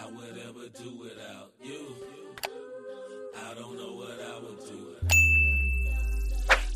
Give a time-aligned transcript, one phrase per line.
[0.00, 1.96] I would ever do without you.
[3.36, 4.94] I don't know what I would do.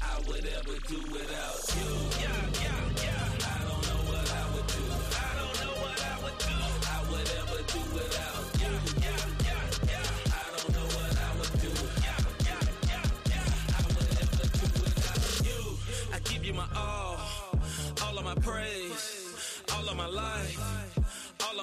[0.02, 1.90] I would ever do without you.
[2.19, 4.85] I don't know what I would do.
[5.14, 6.56] I don't know what I would do.
[6.90, 8.31] I would ever do without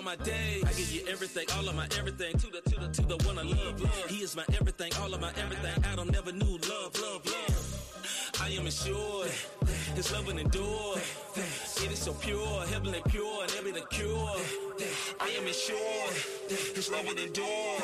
[0.09, 0.63] my days.
[0.63, 2.33] I give you everything, all of my everything.
[2.41, 4.05] To the to the to the one I love, love.
[4.07, 5.75] He is my everything, all of my everything.
[5.91, 7.59] Adam never knew love, love, love.
[8.41, 9.29] I am assured
[9.95, 10.95] His love will endure.
[11.83, 14.35] It is so pure, heavenly pure, and every the cure.
[15.19, 16.15] I am assured
[16.77, 17.77] His love will endure.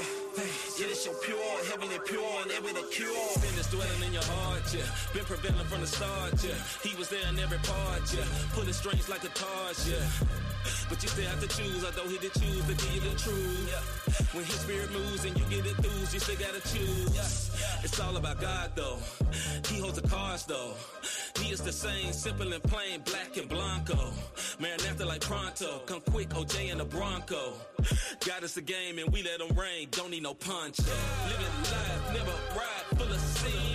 [0.81, 3.29] It is so pure, heavenly pure, and every the cure.
[3.37, 4.89] Sin is dwelling in your heart, yeah.
[5.13, 6.57] Been prevailing from the start, yeah.
[6.81, 8.25] He was there in every part, yeah.
[8.53, 10.44] Pulling strings like a targe, yeah.
[10.89, 13.69] But you still have to choose, although he did choose to give you the truth.
[13.69, 14.25] Yeah.
[14.33, 17.15] When his spirit moves and you get enthused, you still gotta choose.
[17.15, 17.83] Yeah.
[17.83, 18.97] It's all about God though.
[19.67, 20.73] He holds the cards though.
[21.39, 24.11] He is the same, simple and plain, black and blanco.
[24.59, 25.79] Maranatha like pronto.
[25.85, 27.53] Come quick, OJ and the Bronco.
[28.25, 29.87] Got us a game and we let them rain.
[29.91, 30.79] Don't need no punch.
[30.79, 33.74] Living life, never ride, full of sin.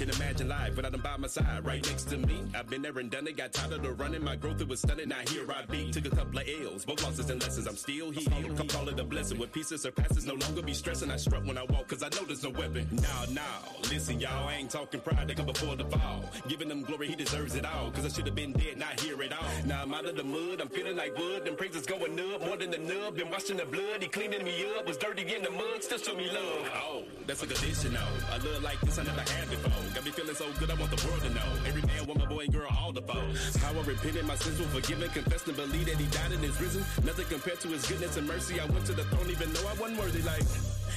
[0.00, 2.42] in the life without him by my side, right next to me.
[2.54, 4.22] I've been there and done it, got tired of the running.
[4.22, 5.08] My growth it was stunning.
[5.08, 5.90] Now here I be.
[5.92, 7.66] Took a couple of L's, both losses and lessons.
[7.66, 8.28] I'm still here.
[8.56, 9.38] Come call it a blessing.
[9.38, 11.10] With pieces surpasses, no longer be stressing.
[11.10, 12.86] I strut when I walk, cause I know there's no weapon.
[12.90, 13.58] Now, now,
[13.90, 15.28] listen, y'all, I ain't talking pride.
[15.28, 16.24] They come before the fall.
[16.48, 17.90] Giving him glory, he deserves it all.
[17.92, 19.54] Cause I should have been dead, not here at all.
[19.66, 21.44] Now I'm out of the mud, I'm feeling like wood.
[21.44, 23.16] Them praises going up, more than the nub.
[23.16, 24.86] Been washing the blood, he cleaning me up.
[24.86, 26.68] Was dirty in the mud, still show me love.
[26.74, 28.02] Oh, that's a conditional.
[28.32, 29.94] I love like this, I never had before.
[29.94, 31.48] Got me feeling so good, I want the world to know.
[31.66, 33.56] Every man, woman, boy, and girl, all the foes.
[33.56, 35.10] How I repented, my sins were forgiven.
[35.10, 36.82] Confessed and believed that he died and is risen.
[37.04, 38.58] Nothing compared to his goodness and mercy.
[38.58, 40.22] I went to the throne even though I wasn't worthy.
[40.22, 40.44] Like,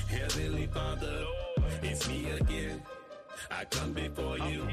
[0.08, 1.26] Heavenly Father,
[1.82, 2.82] it's me again.
[3.52, 4.66] I come before you.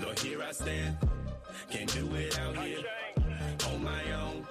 [0.00, 0.96] Lord, here I stand.
[1.70, 2.84] Can't do it out here
[3.68, 4.46] on my own.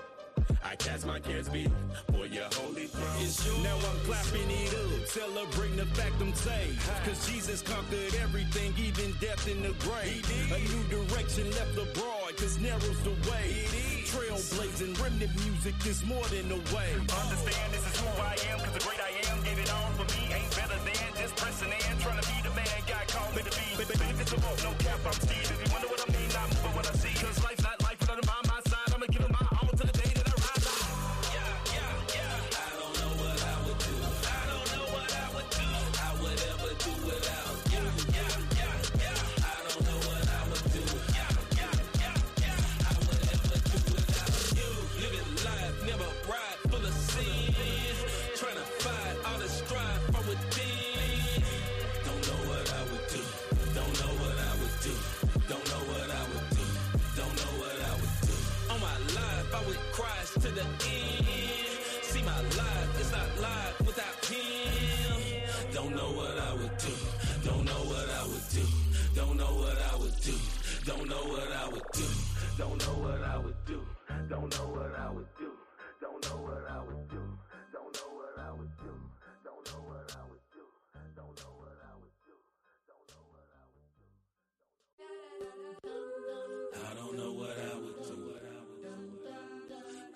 [0.65, 3.61] I cast my cares before your holy throne.
[3.61, 6.81] Now I'm clapping it up, celebrating the fact I'm saved.
[7.05, 10.25] Cause Jesus conquered everything, even death in the grave.
[10.49, 13.69] A new direction left abroad, cause narrow's the way.
[14.09, 16.89] Trailblazing, remnant music is more than a way.
[17.13, 20.09] Understand this is who I am, cause the great I am gave it all for
[20.17, 20.33] me.
[20.33, 23.53] Ain't better than just pressing in, trying to be the man God called me to
[23.53, 23.67] be.
[23.77, 25.45] But Benefits of no cap, I'm Steve.
[25.45, 27.13] If you wonder what I mean, I'm moving what I see.
[27.21, 27.64] Cause life's life
[77.97, 78.91] I would do.
[79.44, 80.63] Don't know what I would do.
[81.16, 82.35] Don't know what I would do.
[82.91, 84.07] Don't know what I would do.
[86.75, 88.17] I don't know what I would do.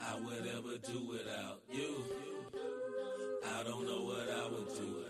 [0.01, 2.03] I would ever do without you.
[3.45, 5.05] I don't know what I would do.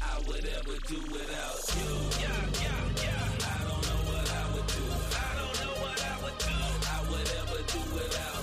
[0.00, 1.90] I would ever do without you.
[2.20, 3.50] Yeah, yeah, yeah.
[3.50, 4.84] I don't know what I would do.
[5.10, 6.54] I don't know what I would do.
[6.86, 8.33] I would ever do without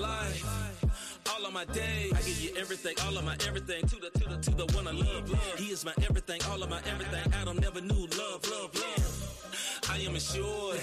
[0.00, 0.70] life
[1.40, 2.12] all of my days.
[2.12, 3.86] I give you everything, all of my everything.
[3.86, 5.54] To the to the to the one I love, love.
[5.58, 7.32] He is my everything, all of my everything.
[7.34, 9.30] Adam never knew love, love, love.
[9.90, 10.80] I am assured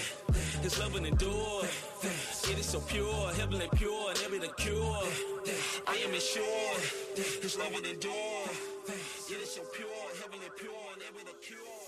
[0.62, 1.64] His love will endure.
[2.50, 5.02] It is so pure, heavenly pure, and every the cure.
[5.86, 6.82] I am assured
[7.42, 8.44] His love will endure.
[9.30, 11.87] It is so pure, heavenly pure, and every the cure.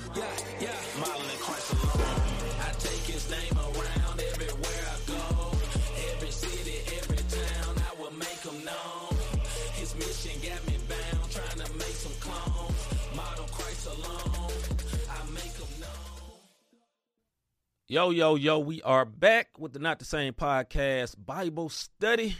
[17.91, 22.37] Yo, yo, yo, we are back with the Not the Same podcast Bible study.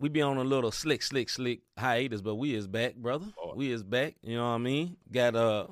[0.00, 3.26] We be on a little slick, slick, slick hiatus, but we is back, brother.
[3.44, 3.58] Lord.
[3.58, 4.14] We is back.
[4.22, 4.96] You know what I mean?
[5.12, 5.66] Got uh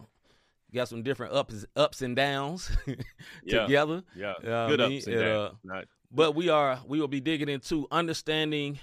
[0.75, 2.71] got some different ups ups and downs
[3.45, 3.63] Yeah.
[3.63, 4.03] together.
[4.15, 4.99] Yeah, You know good I mean?
[4.99, 5.25] ups and downs.
[5.25, 8.79] uh, Not- But we are we will be digging into understanding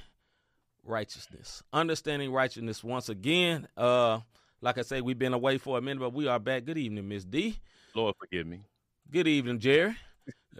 [0.84, 1.62] righteousness.
[1.72, 3.68] Understanding righteousness once again.
[3.78, 4.22] Uh
[4.60, 6.66] like I say, we've been away for a minute, but we are back.
[6.66, 7.60] Good evening, Miss D.
[7.94, 8.62] Lord forgive me.
[9.12, 9.96] Good evening, Jerry.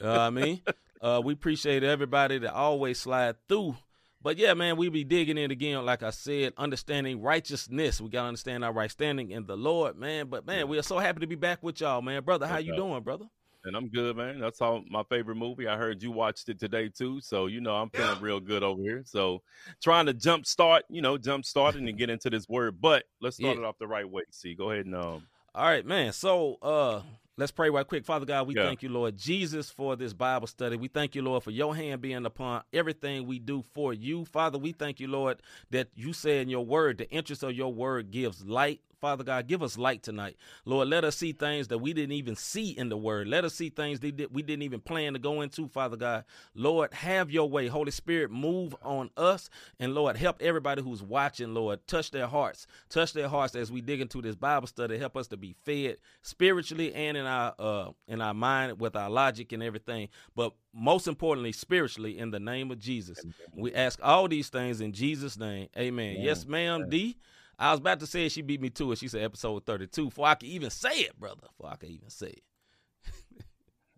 [0.02, 0.62] Uh, I mean,
[1.02, 3.76] uh, we appreciate everybody that always slide through.
[4.22, 8.00] But yeah, man, we be digging in again, like I said, understanding righteousness.
[8.00, 10.28] We gotta understand our right standing in the Lord, man.
[10.28, 12.24] But man, we are so happy to be back with y'all, man.
[12.24, 13.26] Brother, how No you doing, brother?
[13.66, 14.40] And I'm good, man.
[14.40, 15.68] That's all my favorite movie.
[15.68, 17.20] I heard you watched it today too.
[17.22, 19.04] So, you know, I'm feeling real good over here.
[19.06, 19.42] So
[19.82, 22.80] trying to jump start, you know, jump starting and get into this word.
[22.82, 23.64] But let's start Yeah.
[23.64, 24.24] it off the right way.
[24.32, 26.14] See, go ahead and um All right, man.
[26.14, 27.02] So uh
[27.38, 28.06] let's pray right quick.
[28.06, 28.66] Father God, we Yeah.
[28.66, 30.76] thank you, Lord Jesus, for this Bible study.
[30.76, 34.26] We thank you, Lord, for your hand being upon everything we do for you.
[34.26, 35.42] Father, we thank you, Lord,
[35.72, 38.82] that you say in your word, the interest of your word gives light.
[39.04, 40.38] Father God, give us light tonight.
[40.64, 43.28] Lord, let us see things that we didn't even see in the word.
[43.28, 46.24] Let us see things that we didn't even plan to go into, Father God.
[46.56, 47.68] Lord, have your way.
[47.68, 49.50] Holy Spirit, move on us.
[49.78, 52.66] And Lord, help everybody who's watching, Lord, touch their hearts.
[52.88, 54.98] Touch their hearts as we dig into this Bible study.
[54.98, 59.10] Help us to be fed spiritually and in our uh in our mind with our
[59.10, 60.10] logic and everything.
[60.36, 63.20] But most importantly, spiritually, in the name of Jesus.
[63.56, 65.68] We ask all these things in Jesus' name.
[65.78, 66.18] Amen.
[66.20, 67.18] Yes, ma'am, D.
[67.60, 68.98] I was about to say it, she beat me to it.
[68.98, 70.06] She said episode 32.
[70.06, 71.42] Before I could even say it, brother.
[71.42, 72.44] Before I could even say it.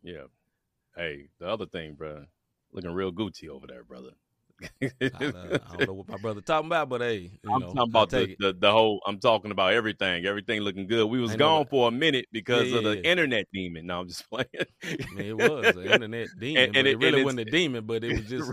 [0.03, 0.25] yeah.
[0.95, 2.25] Hey, the other thing, bro,
[2.71, 4.11] looking real Gucci over there, brother.
[4.81, 8.09] I, don't know what my brother talking about, but hey, you I'm know, talking about
[8.09, 9.01] the, the, the whole.
[9.05, 10.25] I'm talking about everything.
[10.25, 11.05] Everything looking good.
[11.05, 11.69] We was know gone that.
[11.69, 13.01] for a minute because Yeah, of the yeah.
[13.11, 13.85] internet demon.
[13.87, 14.47] No, I'm just playing.
[14.83, 17.85] I mean, it was an internet demon, And- and it, it- really wasn't a demon,
[17.85, 18.51] but it was just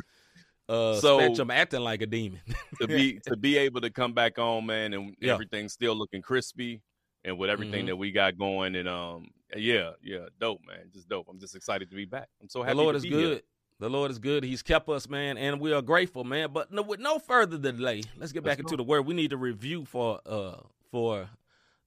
[0.69, 2.41] uh, So- Spectrum acting like a demon.
[2.81, 5.35] to be to be able to come back on, man, and Yeah.
[5.35, 6.83] everything's still looking crispy,
[7.25, 7.89] and with everything Mhm.
[7.89, 11.27] that we got going, and um, yeah, yeah, dope, man, just dope.
[11.29, 12.29] I'm just excited to be back.
[12.41, 12.75] I'm so happy.
[12.77, 12.83] the.
[12.83, 13.33] Lord to is good.
[13.35, 13.41] Here.
[13.83, 14.45] The Lord is good.
[14.45, 16.51] He's kept us, man, and we are grateful, man.
[16.53, 19.07] But no, with no further delay, let's get back Let's into the word.
[19.07, 20.59] We need to review for uh
[20.93, 21.29] for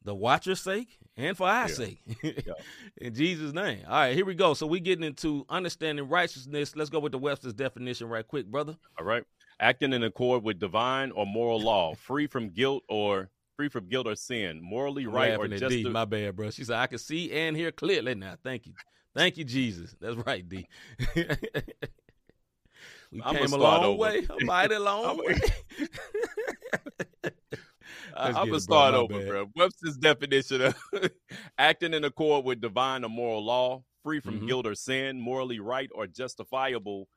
[0.04, 1.74] the watcher's sake and for our Yeah.
[1.74, 2.02] sake.
[2.98, 3.86] In Jesus' name.
[3.88, 4.54] All right, here we go.
[4.54, 6.76] So we getting into understanding righteousness.
[6.76, 8.76] Let's go with the Webster's definition right quick, brother.
[9.00, 9.24] All right,
[9.62, 14.06] acting in accord with divine or moral law, free from guilt or free from guilt
[14.06, 15.70] or sin, morally right or just.
[15.70, 15.86] D.
[15.86, 16.50] My bad, bro.
[16.50, 18.36] She said I can see and hear clearly now.
[18.44, 18.74] Thank you,
[19.16, 19.96] thank you, Jesus.
[20.00, 20.68] That's right, D.
[23.12, 23.98] we I'ma came a long over.
[24.00, 25.36] way, a mighty long way.
[28.34, 28.60] I'm gonna bro.
[28.60, 29.28] start over, bad.
[29.28, 29.50] bro.
[29.56, 30.76] Webster's definition of
[31.58, 34.48] acting in accord with divine or moral law, free from Mhm.
[34.48, 37.08] guilt or sin, morally right or justifiable,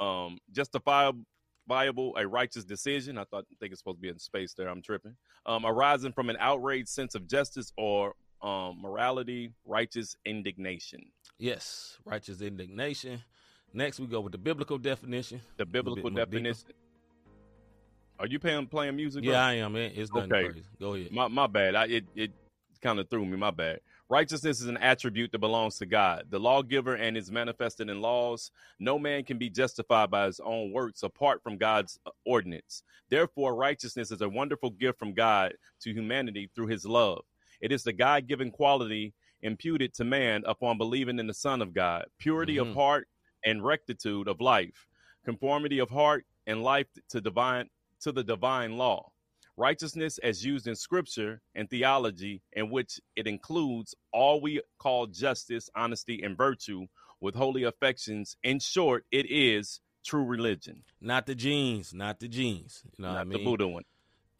[0.00, 1.24] um, justifiable,
[1.68, 3.18] viable, a righteous decision.
[3.18, 4.68] I thought I think it's supposed to be in space there.
[4.68, 5.16] I'm tripping.
[5.46, 11.00] Um, arising from an outraged sense of justice or um, morality, righteous indignation.
[11.38, 13.22] Yes, righteous indignation.
[13.72, 15.40] Next, we go with the biblical definition.
[15.56, 16.24] The biblical deeper.
[16.24, 16.72] definition.
[18.18, 19.24] Are you playing playing music?
[19.24, 19.32] bro?
[19.32, 19.92] Yeah, I am, man.
[19.94, 20.48] It's nothing Okay.
[20.48, 20.66] crazy.
[20.78, 21.10] Go ahead.
[21.10, 21.74] My my bad.
[21.74, 22.32] I, it it
[22.80, 23.36] kind of threw me.
[23.36, 23.80] My bad.
[24.08, 28.50] Righteousness is an attribute that belongs to God, the lawgiver, and is manifested in laws.
[28.78, 32.82] No man can be justified by his own works apart from God's uh, ordinance.
[33.08, 37.24] Therefore, righteousness is a wonderful gift from God to humanity through His love.
[37.60, 42.06] It is the God-given quality imputed to man upon believing in the Son of God,
[42.18, 42.68] purity Mhm.
[42.70, 43.08] of heart
[43.44, 44.86] and rectitude of life,
[45.24, 47.68] conformity of heart and life to divine
[48.00, 49.08] to the divine law
[49.56, 55.68] righteousness as used in scripture and theology in which it includes all we call justice
[55.76, 56.86] honesty and virtue
[57.20, 62.82] with holy affections in short it is true religion Not the jeans, not the jeans.
[62.96, 63.38] You know what I not mean?
[63.38, 63.84] the buddha one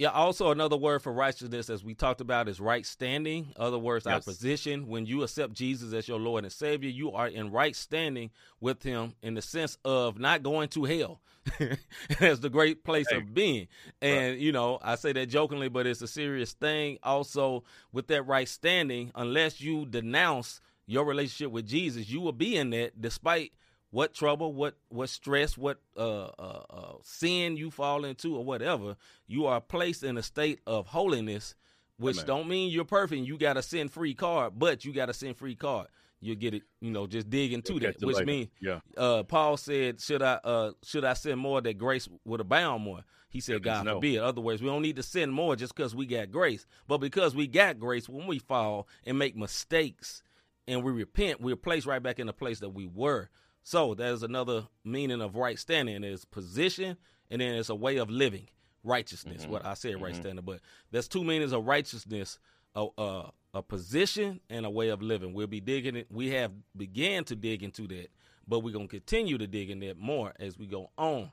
[0.02, 3.52] Yeah, also another word for righteousness, as we talked about, is right standing.
[3.56, 4.24] Other words, our Yes.
[4.24, 4.88] position.
[4.88, 8.30] When you accept Jesus as your Lord and Savior, you are in right standing
[8.60, 11.20] with Him in the sense of not going to hell.
[12.18, 13.18] That's the great place Hey.
[13.18, 13.68] of being.
[14.00, 16.98] And, you know, I say that jokingly, but it's a serious thing.
[17.04, 22.56] Also, with that right standing, unless you denounce your relationship with Jesus, you will be
[22.56, 23.52] in that despite
[23.92, 28.96] what trouble, what what stress, what uh, uh, uh, sin you fall into, or whatever.
[29.28, 31.54] You are placed in a state of holiness,
[31.98, 32.26] which Amen.
[32.26, 33.24] don't mean you're perfect.
[33.26, 35.88] You got a sin free card, but you got a sin free card.
[36.20, 38.26] You'll get it, you know, just dig into that, which later.
[38.26, 42.40] means yeah, uh, Paul said, "Should I uh, should I sin more that grace would
[42.40, 43.94] abound more?" He said, Goodness, "God no.
[43.96, 46.98] forbid." Other words, we don't need to sin more just because we got grace, but
[46.98, 50.22] because we got grace, when we fall and make mistakes
[50.66, 53.28] and we repent, we're placed right back in the place that we were.
[53.62, 56.96] So there's another meaning of right standing is position,
[57.30, 58.48] and then it's a way of living,
[58.82, 59.46] righteousness.
[59.46, 62.38] What I said, right standing, but there's two meanings of righteousness:
[62.74, 65.34] a, a a position and a way of living.
[65.34, 66.06] We'll be digging it.
[66.10, 68.08] We have began to dig into that,
[68.48, 71.30] but we're gonna continue to dig in that more as we go on.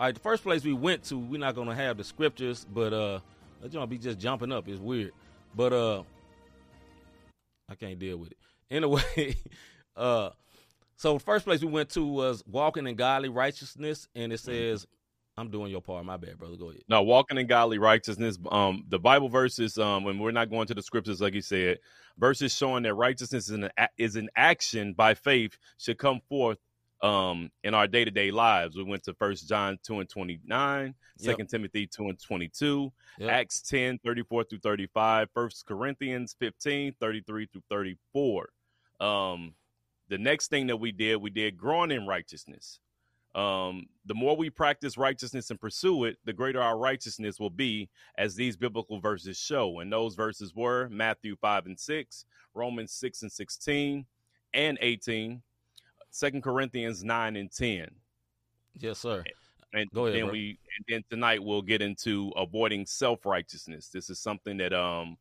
[0.00, 2.92] All right, the first place we went to, we're not gonna have the scriptures, but
[2.92, 3.20] uh,
[3.70, 4.66] gonna be just jumping up.
[4.68, 5.12] It's weird,
[5.54, 6.02] but uh,
[7.68, 8.38] I can't deal with it.
[8.70, 9.36] Anyway,
[9.96, 10.30] uh,
[10.98, 14.86] so the first place we went to was walking in godly righteousness, and it says,
[15.36, 16.56] "I'm doing your part." My bad, brother.
[16.56, 16.82] Go ahead.
[16.88, 18.36] no, walking in godly righteousness.
[18.50, 21.78] Um, the Bible verses, um, when we're not going to the scriptures, like you said,
[22.18, 26.58] verses showing that righteousness is an is an action by faith should come forth
[27.00, 28.76] um in our day to day lives.
[28.76, 31.32] We went to First John two and twenty nine, Yep.
[31.32, 33.30] Second Timothy two and twenty two, Yep.
[33.30, 38.48] Acts 10, 34 through 35, 1 Corinthians 15, 33 through 34.
[39.00, 39.54] Um,
[40.08, 42.80] the next thing that we did, we did growing in righteousness.
[43.34, 47.88] Um, the more we practice righteousness and pursue it, the greater our righteousness will be,
[48.16, 49.80] as these biblical verses show.
[49.80, 52.24] And those verses were Matthew 5 and 6,
[52.54, 54.06] Romans 6 and 16
[54.54, 55.42] and 18,
[56.18, 57.88] 2 Corinthians 9 and 10
[58.80, 59.22] Yes, sir.
[59.74, 60.32] and ahead, then bro.
[60.32, 63.88] we and then tonight we'll get into avoiding self righteousness.
[63.88, 65.18] This is something that um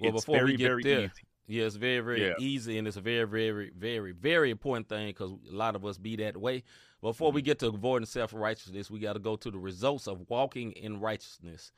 [0.00, 1.12] Well, it's before very we get very there, easy.
[1.48, 2.34] Yeah, it's very, very Yeah.
[2.40, 5.96] easy, and it's a very, very, very, very important thing because a lot of us
[5.96, 6.64] be that way.
[7.00, 7.34] Before Mm-hmm.
[7.36, 10.72] we get to avoiding self righteousness, we got to go to the results of walking
[10.72, 11.70] in righteousness.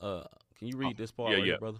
[0.00, 0.24] Uh,
[0.58, 1.58] can you read this part, yeah, right here, yeah.
[1.58, 1.78] brother?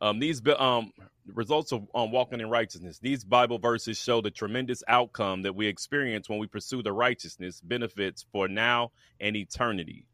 [0.00, 0.92] Um, these um
[1.26, 2.98] results of um, walking in righteousness.
[3.00, 7.60] These Bible verses show the tremendous outcome that we experience when we pursue the righteousness
[7.60, 10.06] benefits for now and eternity.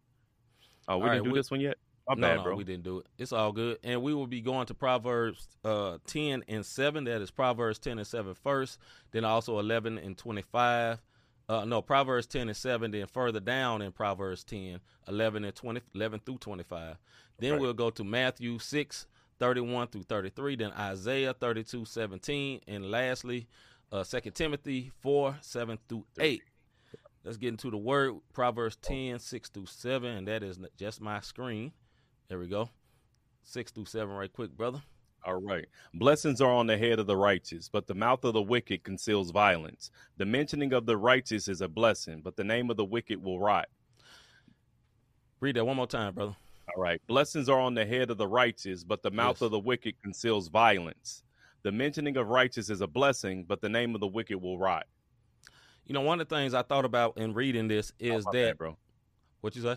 [0.88, 1.78] Oh, we All didn't right, do we- this one yet.
[2.08, 2.56] No, bad, no, bro.
[2.56, 3.06] we didn't do it.
[3.18, 3.78] It's all good.
[3.82, 7.04] And we will be going to Proverbs uh, 10 and 7.
[7.04, 8.78] That is Proverbs 10 and 7 first.
[9.12, 11.00] Then also 11 and 25.
[11.48, 12.90] Uh, no, Proverbs 10 and 7.
[12.90, 16.96] Then further down in Proverbs 10, 11 and 20, 11 through 25.
[17.38, 17.60] Then Right.
[17.60, 19.06] we'll go to Matthew 6,
[19.38, 20.56] 31 through 33.
[20.56, 22.60] Then Isaiah 32, 17.
[22.68, 23.48] And lastly,
[23.92, 26.42] uh, 2 Timothy 4, 7 through 8.
[27.24, 28.16] Let's get into the word.
[28.34, 30.10] Proverbs 10, 6 through 7.
[30.10, 31.72] And that is just my screen.
[32.28, 32.68] There we go.
[33.42, 34.82] Six through seven, right quick, brother.
[35.26, 35.66] All right.
[35.94, 39.30] Blessings are on the head of the righteous, but the mouth of the wicked conceals
[39.30, 39.90] violence.
[40.18, 43.38] The mentioning of the righteous is a blessing, but the name of the wicked will
[43.38, 43.66] rot.
[45.40, 46.36] Read that one more time, brother.
[46.74, 47.00] All right.
[47.06, 49.42] Blessings are on the head of the righteous, but the mouth Yes.
[49.42, 51.22] of the wicked conceals violence.
[51.62, 54.86] The mentioning of righteous is a blessing, but the name of the wicked will rot.
[55.86, 58.32] You know, one of the things I thought about in reading this oh, is Oh,
[58.32, 58.78] that bad, bro.
[59.40, 59.76] what you say?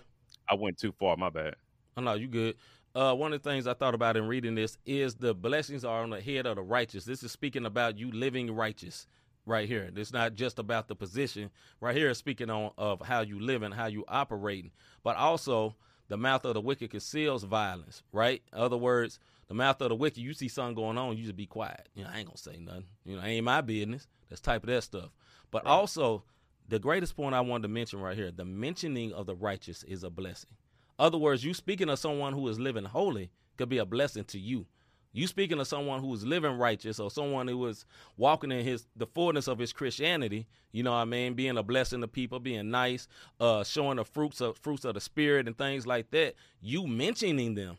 [0.50, 1.16] I went too far.
[1.18, 1.56] My bad.
[1.98, 2.56] Oh no, you good.
[2.94, 6.04] Uh, one of the things I thought about in reading this is the blessings are
[6.04, 7.06] on the head of the righteous.
[7.06, 9.08] This is speaking about you living righteous
[9.48, 9.90] right here.
[9.96, 11.50] It's not just about the position.
[11.82, 14.72] Right here is speaking on of how you live and how you operating,
[15.04, 15.76] but also
[16.08, 18.04] the mouth of the wicked conceals violence.
[18.12, 18.44] Right.
[18.54, 20.20] In other words, the mouth of the wicked.
[20.20, 21.90] You see something going on, you just be quiet.
[21.96, 22.86] You know, I ain't gonna say nothing.
[23.06, 24.08] You know, ain't my business.
[24.30, 25.10] That's type of that stuff.
[25.50, 26.24] But also,
[26.68, 30.04] the greatest point I wanted to mention right here: the mentioning of the righteous is
[30.04, 30.52] a blessing.
[31.00, 34.40] Other words, you speaking of someone who is living holy could be a blessing to
[34.40, 34.66] you.
[35.14, 37.86] You speaking of someone who is living righteous or someone who is
[38.18, 41.64] walking in his the fullness of his Christianity, you know what I mean, being a
[41.64, 43.08] blessing to people, being nice,
[43.40, 46.36] uh, showing the fruits of fruits of the spirit and things like that.
[46.62, 47.78] You mentioning them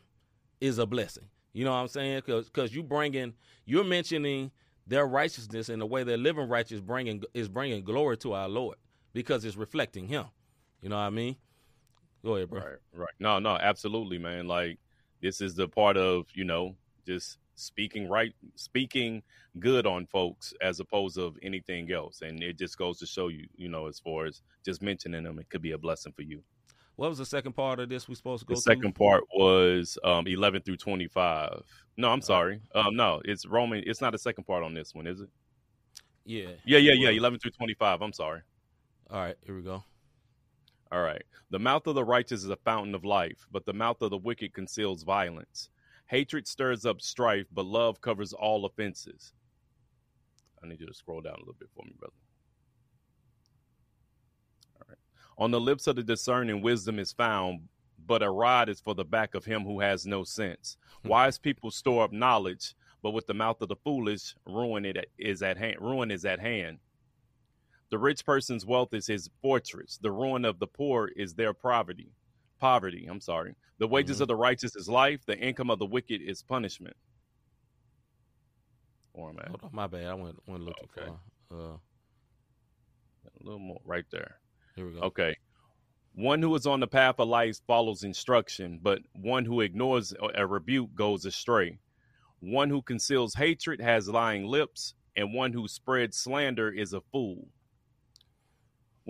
[0.59, 1.29] is a blessing.
[1.53, 2.23] You know what I'm saying?
[2.25, 3.33] Because cause you bringing
[3.65, 4.51] you're mentioning
[4.85, 8.75] their righteousness and the way they're living righteous bringing is bringing glory to our Lord
[9.13, 10.25] because it's reflecting Him.
[10.81, 11.37] You know what I mean?
[12.23, 12.59] Go ahead, bro.
[12.59, 13.09] Right, right.
[13.19, 14.47] No, no, absolutely, man.
[14.47, 14.77] Like
[15.21, 19.21] this is the part of you know just speaking right, speaking
[19.59, 23.47] good on folks as opposed of anything else, and it just goes to show you,
[23.57, 26.41] you know, as far as just mentioning them, it could be a blessing for you.
[26.95, 29.07] What was the second part of this we supposed to go The second through?
[29.07, 31.63] part was um, eleven through twenty-five.
[31.97, 32.61] No, I'm sorry.
[32.75, 33.83] Um, no, it's Roman.
[33.87, 35.29] It's not the second part on this one, is it?
[36.25, 36.49] Yeah.
[36.65, 37.09] Yeah, yeah, yeah.
[37.09, 38.01] Eleven through twenty-five.
[38.01, 38.41] I'm sorry.
[39.09, 39.83] All right, here we go.
[40.91, 41.23] All right.
[41.51, 44.17] The mouth of the righteous is a fountain of life, but the mouth of the
[44.17, 45.69] wicked conceals violence.
[46.07, 49.33] Hatred stirs up strife, but love covers all offenses.
[50.63, 52.13] I need you to scroll down a little bit for me, brother.
[54.75, 54.97] All right.
[55.37, 57.61] On the lips of the discerning, wisdom is found,
[58.07, 60.77] but a rod is for the back of him who has no sense.
[61.03, 61.09] Hmm.
[61.09, 65.43] Wise people store up knowledge, but with the mouth of the foolish, ruin it is
[65.43, 65.77] at hand.
[65.79, 66.79] Ruin is at hand.
[67.91, 69.97] The rich person's wealth is his fortress.
[70.01, 72.11] The ruin of the poor is their poverty.
[72.59, 73.07] Poverty.
[73.09, 73.55] I'm sorry.
[73.79, 74.21] The wages Mhm.
[74.21, 75.25] of the righteous is life.
[75.25, 76.95] The income of the wicked is punishment.
[79.13, 80.05] Or am I Hold on, my bad.
[80.05, 81.05] I went went a little Okay.
[81.05, 81.19] too
[81.49, 81.59] far.
[81.73, 81.77] Uh,
[83.25, 84.39] a little more right there?
[84.75, 85.01] here we go.
[85.01, 85.35] Okay.
[86.13, 90.45] One who is on the path of life follows instruction, but one who ignores a
[90.45, 91.79] rebuke goes astray.
[92.39, 97.49] One who conceals hatred has lying lips, and one who spreads slander is a fool.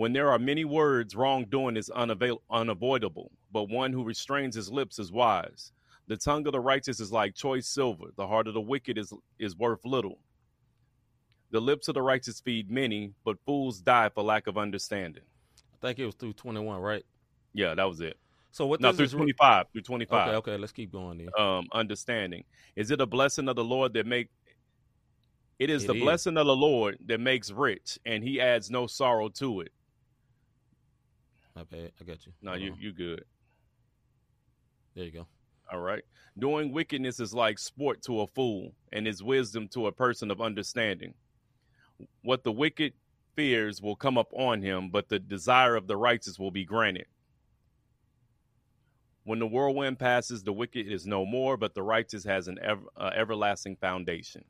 [0.00, 4.98] When there are many words, wrongdoing is unavail- unavoidable, but one who restrains his lips
[4.98, 5.72] is wise.
[6.06, 9.12] The tongue of the righteous is like choice silver, the heart of the wicked is,
[9.38, 10.18] is worth little.
[11.50, 15.24] The lips of the righteous feed many, but fools die for lack of understanding.
[15.74, 17.04] I think it was through 21, right?
[17.52, 18.16] Yeah, that was it.
[18.52, 19.66] So what No, through is 25.
[19.70, 20.28] Through 25.
[20.28, 21.28] Okay, okay, let's keep going then.
[21.38, 22.44] Um, understanding.
[22.74, 24.30] Is it a blessing of the Lord that make
[25.58, 26.00] it is It the is.
[26.00, 29.72] blessing of the Lord that makes rich, and he adds no sorrow to it.
[31.54, 31.92] My bad.
[32.00, 32.32] I got you.
[32.42, 32.78] No, Hold you on.
[32.80, 33.24] you good.
[34.94, 35.26] There you go.
[35.72, 36.02] All right.
[36.38, 40.40] Doing wickedness is like sport to a fool, and is wisdom to a person of
[40.40, 41.14] understanding.
[42.22, 42.94] What the wicked
[43.36, 47.06] fears will come up on him, but the desire of the righteous will be granted.
[49.24, 52.82] When the whirlwind passes, the wicked is no more, but the righteous has an ever,
[52.96, 54.44] uh, everlasting foundation.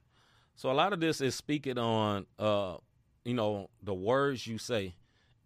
[0.54, 2.76] So a lot of this is speaking on, uh,
[3.24, 4.94] you know, the words you say,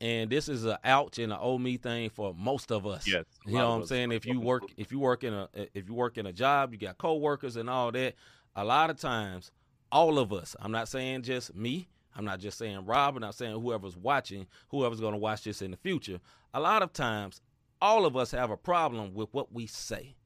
[0.04, 3.08] and this is a ouch and an oh me thing for most of us.
[3.08, 4.12] Yes, you know what I'm saying.
[4.12, 6.78] If you work, if you work in a, if you work in a job, you
[6.78, 8.14] got coworkers and all that.
[8.54, 9.50] A lot of times,
[9.90, 10.54] all of us.
[10.60, 11.88] I'm not saying just me.
[12.14, 13.16] I'm not just saying Rob.
[13.16, 16.20] I'm not saying whoever's watching, whoever's going to watch this in the future.
[16.52, 17.40] A lot of times,
[17.80, 20.16] all of us have a problem with what we say.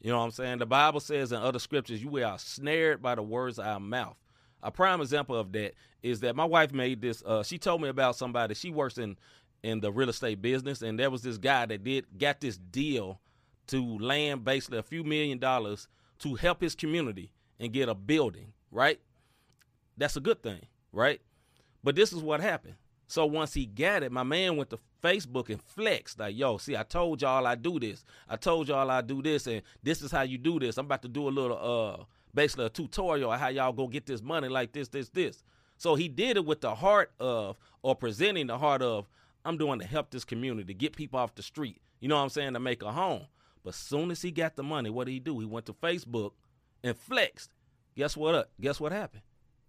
[0.00, 0.58] You know what I'm saying?
[0.58, 4.16] The Bible says in other scriptures, you are snared by the words of our mouth.
[4.62, 7.22] A prime example of that is that my wife made this.
[7.24, 8.54] Uh, she told me about somebody.
[8.54, 9.16] She works in
[9.62, 13.20] in the real estate business, and there was this guy that did got this deal
[13.66, 18.52] to land basically a few million dollars to help his community and get a building.
[18.70, 19.00] Right?
[19.96, 21.20] That's a good thing, right?
[21.82, 22.76] But this is what happened.
[23.06, 26.76] So once he got it, my man went to Facebook and flexed like, "Yo, see,
[26.76, 28.04] I told y'all I do this.
[28.28, 30.78] I told y'all I do this, and this is how you do this.
[30.78, 34.06] I'm about to do a little, uh, basically a tutorial on how y'all go get
[34.06, 35.42] this money like this, this, this."
[35.76, 39.08] So he did it with the heart of, or presenting the heart of,
[39.44, 41.80] I'm doing to help this community, get people off the street.
[42.00, 42.52] You know what I'm saying?
[42.52, 43.26] To make a home.
[43.64, 45.38] But soon as he got the money, what did he do?
[45.38, 46.32] He went to Facebook
[46.82, 47.50] and flexed.
[47.96, 48.34] Guess what?
[48.34, 48.50] Up?
[48.60, 49.22] Guess what happened?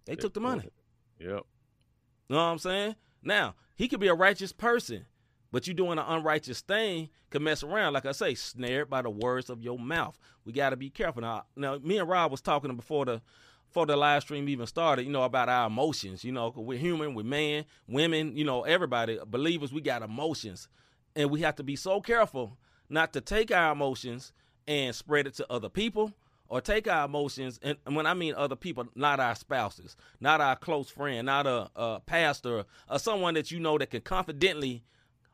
[0.04, 0.70] They took the money.
[1.18, 1.28] Yep.
[1.28, 2.96] You know what I'm saying?
[3.22, 5.06] Now, he could be a righteous person,
[5.52, 7.92] but you doing an unrighteous thing can mess around.
[7.92, 10.18] Like I say, snared by the words of your mouth.
[10.44, 11.22] We got to be careful.
[11.22, 13.22] Now, now, me and Rob was talking before the
[13.68, 16.24] before the live stream even started, you know, about our emotions.
[16.24, 20.68] You know, we're human, we're man, women, you know, everybody, believers, we got emotions.
[21.16, 22.58] And we have to be so careful
[22.90, 24.32] not to take our emotions
[24.68, 26.12] and spread it to other people
[26.48, 30.54] or take our emotions and when I mean other people, not our spouses, not our
[30.54, 34.82] close friend, not a, a pastor, or someone that you know that can confidently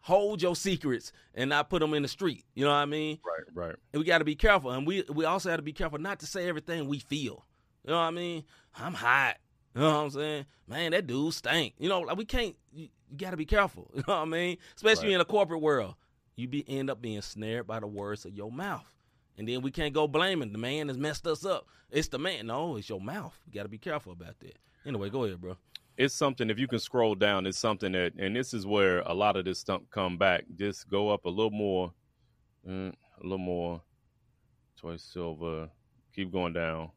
[0.01, 2.45] hold your secrets and not put them in the street.
[2.55, 3.19] You know what I mean?
[3.25, 3.67] Right.
[3.69, 3.77] Right.
[3.93, 6.21] And we got to be careful, and we we also have to be careful not
[6.21, 7.45] to say everything we feel.
[7.85, 8.45] You know what I mean?
[8.77, 9.37] I'm hot.
[9.75, 10.47] You know what I'm saying?
[10.67, 11.75] Man, that dude stank.
[11.79, 12.57] You know, like we can't.
[12.73, 13.91] You, you got to be careful.
[13.95, 14.59] You know what I mean?
[14.77, 15.13] Especially Right.
[15.15, 15.95] in the corporate world,
[16.37, 18.93] you be end up being snared by the words of your mouth,
[19.37, 21.67] and then we can't go blaming the man has messed us up.
[21.91, 22.47] It's the man.
[22.49, 23.39] No, it's your mouth.
[23.47, 24.59] You got to be careful about that.
[24.85, 25.57] Anyway, go ahead, bro.
[25.99, 29.15] It's something if you can scroll down it's something that and this is where a
[29.15, 31.93] lot of this stuff come back just go up a little more
[32.67, 33.83] mm, a little more
[34.81, 35.71] choice silver
[36.15, 36.91] keep going down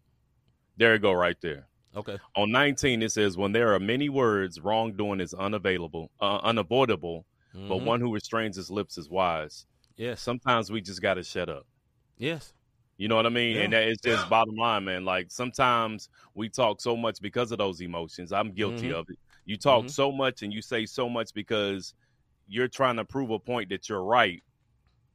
[0.78, 2.20] there you go right there Okay.
[2.36, 7.26] on 19 it says when there are many words wrongdoing is unavailable uh, unavoidable
[7.68, 7.86] but Mhm.
[7.86, 10.22] one who restrains his lips is wise Yes.
[10.22, 11.68] sometimes we just got to shut up
[12.18, 12.54] Yes.
[13.02, 13.58] You know what I mean?
[13.58, 13.74] And Yeah.
[13.74, 15.06] that is just bottom line, man.
[15.06, 18.32] Like sometimes we talk so much because of those emotions.
[18.32, 18.94] I'm guilty Mhm.
[18.94, 19.18] of it.
[19.46, 19.92] You talk Mhm.
[19.92, 21.94] so much and you say so much because
[22.48, 24.44] you're trying to prove a point that you're right.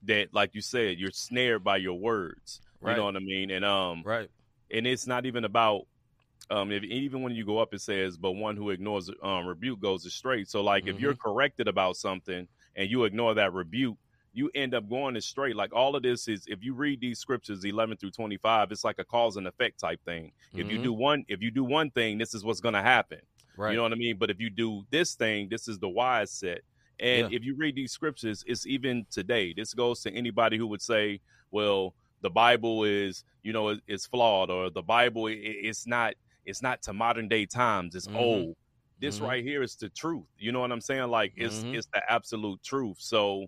[0.03, 2.61] That, like you said, you're snared by your words.
[2.85, 3.51] You know what I mean?
[3.51, 4.31] And um, Right.
[4.71, 5.83] and it's not even about
[6.51, 9.81] um, if, even when you go up, it says, "But one who ignores um, rebuke
[9.81, 11.17] goes astray." So, like, if you're Mm-hmm.
[11.17, 13.99] corrected about something and you ignore that rebuke,
[14.37, 15.53] you end up going astray.
[15.53, 18.99] Like all of this is, if you read these scriptures, eleven through twenty-five, it's like
[18.99, 20.33] a cause and effect type thing.
[20.55, 20.83] If you Mhm.
[20.83, 23.21] do one, if you do one thing, this is what's going to happen.
[23.57, 23.71] Right.
[23.71, 24.19] You know what I mean?
[24.19, 26.61] But if you do this thing, this is the wise set.
[27.01, 27.37] And Yeah.
[27.39, 29.53] if you read these scriptures, it's even today.
[29.55, 31.21] This goes to anybody who would say,
[31.51, 36.81] well, the Bible is, you know, is flawed or the Bible it's not it's not
[36.83, 37.95] to modern day times.
[37.95, 38.15] It's Mhm.
[38.15, 38.57] old.
[39.01, 39.21] This Mhm.
[39.21, 40.27] right here is the truth.
[40.39, 41.09] You know what I'm saying?
[41.11, 41.73] Like it's Mhm.
[41.73, 42.97] it's the absolute truth.
[43.01, 43.47] So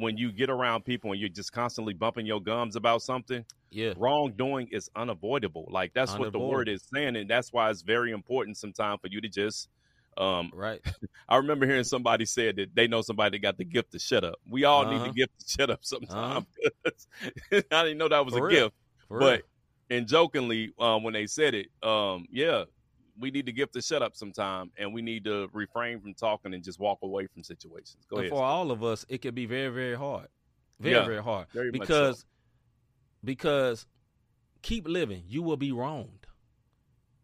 [0.00, 3.94] when you get around people and you're just constantly bumping your gums about something, Yeah.
[3.96, 5.68] wrongdoing is unavoidable.
[5.70, 9.08] Like that's what the word is saying, and that's why it's very important sometimes for
[9.08, 9.68] you to just.
[10.16, 10.80] Um, Right.
[11.28, 14.24] I remember hearing somebody said that they know somebody that got the gift to shut
[14.24, 14.36] up.
[14.48, 15.04] We all need Uh-huh.
[15.06, 16.46] the gift to shut up sometimes.
[17.52, 18.64] I didn't know that was For a real.
[18.64, 18.74] gift,
[19.08, 19.42] For but real.
[19.98, 22.64] and jokingly, um, when they said it, um, yeah,
[23.20, 26.54] we need to gift the shut up sometime, and we need to refrain from talking
[26.54, 28.04] and just walk away from situations.
[28.08, 28.30] Go and ahead.
[28.36, 30.28] for all of us, it can be very, very hard.
[30.78, 31.46] Very, Yeah, very hard.
[31.52, 31.80] very much so.
[31.80, 32.24] because
[33.22, 33.86] because
[34.62, 36.26] keep living, you will be wronged.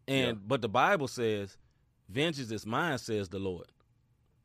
[0.07, 0.43] And Yeah.
[0.45, 1.57] but the Bible says,
[2.09, 3.67] Vengeance is mine, says the Lord.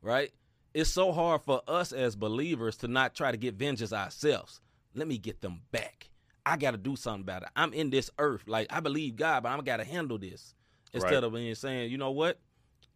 [0.01, 0.33] Right?
[0.75, 4.61] It's so hard for us as believers to not try to get vengeance ourselves.
[4.95, 6.09] Let me get them back.
[6.45, 7.51] I gotta do something about it.
[7.55, 8.43] I'm in this earth.
[8.49, 10.55] Like I believe God, but I'm gotta handle this.
[10.95, 11.25] Instead Right.
[11.25, 12.39] of being saying, you know what?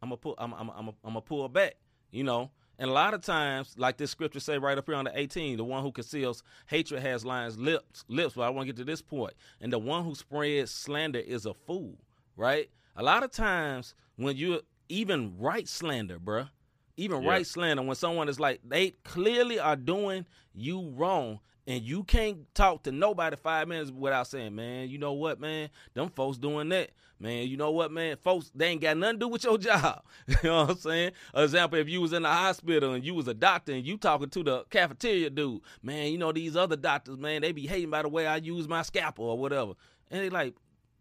[0.03, 1.77] I'm gonna pull I'm I'm I'm I'm gonna pull back,
[2.11, 2.51] you know.
[2.79, 5.57] And a lot of times, like this scripture say right up here on the 18,
[5.57, 8.35] the one who conceals hatred has lions lips, lips.
[8.35, 9.33] But I want to get to this point.
[9.63, 11.97] And the one who spreads slander is a fool,
[12.37, 12.69] right?
[12.95, 16.51] A lot of times when you even write slander, bruh,
[16.99, 17.29] even Yeah.
[17.29, 22.53] write slander, when someone is like, they clearly are doing you wrong, and you can't
[22.55, 26.69] talk to nobody five minutes without saying, man, you know what, man, them folks doing
[26.69, 26.91] that.
[27.19, 28.17] Man, you know what, man?
[28.23, 30.03] Folks, they ain't got nothing to do with your job.
[30.29, 31.13] you know what I'm saying?
[31.35, 34.29] Example, if you was in the hospital and you was a doctor and you talking
[34.31, 38.03] to the cafeteria dude, man, you know, these other doctors, man, they be hating by
[38.03, 39.73] the way I use my scalpel or whatever.
[40.11, 40.55] And they like,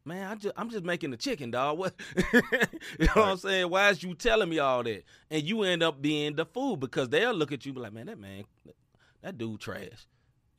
[0.06, 1.78] man, I just I'm just making the chicken, dog.
[1.78, 1.94] What
[2.34, 2.42] you
[3.00, 3.70] know what I'm saying?
[3.70, 5.04] Why is you telling me all that?
[5.30, 7.94] And you end up being the fool because they'll look at you and be like,
[7.94, 8.46] man, that man,
[9.22, 10.08] that dude trash.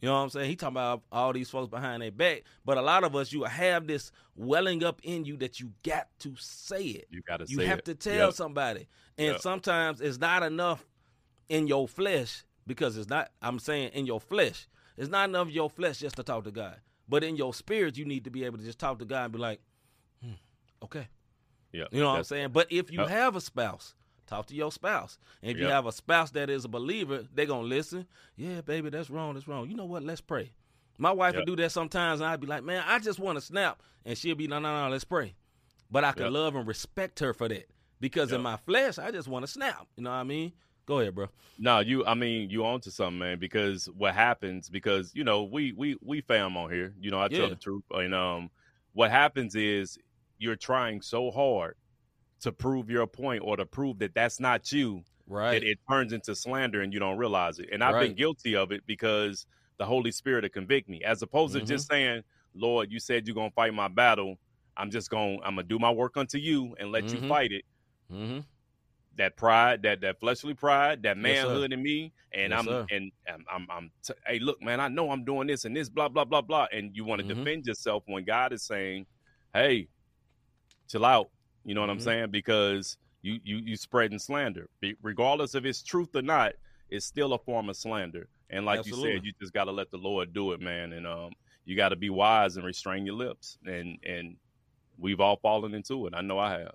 [0.00, 0.50] You know what I'm saying?
[0.50, 3.44] He talking about all these folks behind their back, but a lot of us, you
[3.44, 7.06] have this welling up in you that you got to say it.
[7.10, 7.58] you got to say it.
[7.64, 7.84] You have it.
[7.86, 8.34] to tell Yep.
[8.34, 9.40] somebody, and Yep.
[9.40, 10.84] sometimes it's not enough
[11.48, 13.30] in your flesh because it's not.
[13.40, 16.50] I'm saying in your flesh, it's not enough of your flesh just to talk to
[16.50, 19.24] God, but in your spirit, you need to be able to just talk to God
[19.24, 19.60] and be like,
[20.22, 20.32] hmm,
[20.82, 21.08] okay,
[21.72, 22.50] Yeah, you know what I'm saying?
[22.52, 23.08] But if you Yep.
[23.08, 23.94] have a spouse,
[24.26, 25.18] talk to your spouse.
[25.42, 28.06] And if you have a spouse that is a believer, they're going to listen.
[28.36, 29.34] Yeah, baby, that's wrong.
[29.34, 29.68] That's wrong.
[29.68, 30.02] You know what?
[30.02, 30.52] Let's pray.
[30.98, 31.40] My wife Yep.
[31.40, 33.82] would do that sometimes, and I'd be like, man, I just want to snap.
[34.04, 35.34] And she'll be, no, no, no, let's pray.
[35.90, 36.32] But I can Yep.
[36.32, 37.68] love and respect her for that
[38.00, 39.86] because in my flesh, I just want to snap.
[39.96, 40.52] You know what I mean?
[40.86, 41.28] Go ahead, bro.
[41.58, 42.04] No, you.
[42.06, 43.38] I mean, you on to something, man.
[43.38, 44.68] Because what happens?
[44.68, 46.94] Because you know, we we we fam on here.
[47.00, 47.48] You know, I tell Yeah.
[47.48, 47.82] the truth.
[47.90, 48.50] And um,
[48.92, 49.98] what happens is
[50.38, 51.74] you're trying so hard
[52.40, 55.62] to prove your point or to prove that that's not you Right.
[55.62, 57.68] that it turns into slander and you don't realize it.
[57.72, 59.46] And I've been guilty of it because
[59.78, 61.58] the Holy Spirit will convict me, as opposed Mhm.
[61.60, 62.22] to just saying,
[62.54, 64.36] "Lord, you said you're gonna fight my battle.
[64.76, 67.12] I'm just gonna I'm gonna do my work unto you and let Mhm.
[67.12, 67.64] you fight it."
[68.10, 68.40] mm-hmm.
[69.16, 72.86] that pride, that that fleshly pride, that Yes, manhood in me, and Yes, I'm sir.
[72.90, 75.88] and I'm I'm, I'm t- hey, look, man, I know I'm doing this and this,
[75.88, 77.44] blah blah blah blah, and you want to Mhm.
[77.44, 79.06] defend yourself when God is saying,
[79.54, 79.88] "Hey,
[80.88, 81.30] chill out."
[81.66, 82.02] You know what I'm Mhm.
[82.02, 82.30] saying?
[82.30, 86.52] Because you you you spreading slander, Be- regardless if it's truth or not,
[86.88, 88.28] it's still a form of slander.
[88.48, 91.06] And like you said, you just got to let the Lord do it, man, and
[91.06, 91.32] um,
[91.64, 94.36] you got to be wise and restrain your lips, and and
[94.96, 96.14] we've all fallen into it.
[96.14, 96.74] I know I have.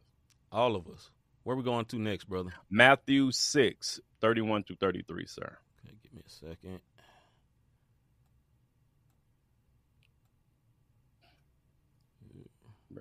[0.52, 1.10] All of us.
[1.44, 2.52] Where we going to next, brother?
[2.70, 5.58] Matthew 6, 31 through 33, sir.
[5.80, 6.82] Okay, give me a second.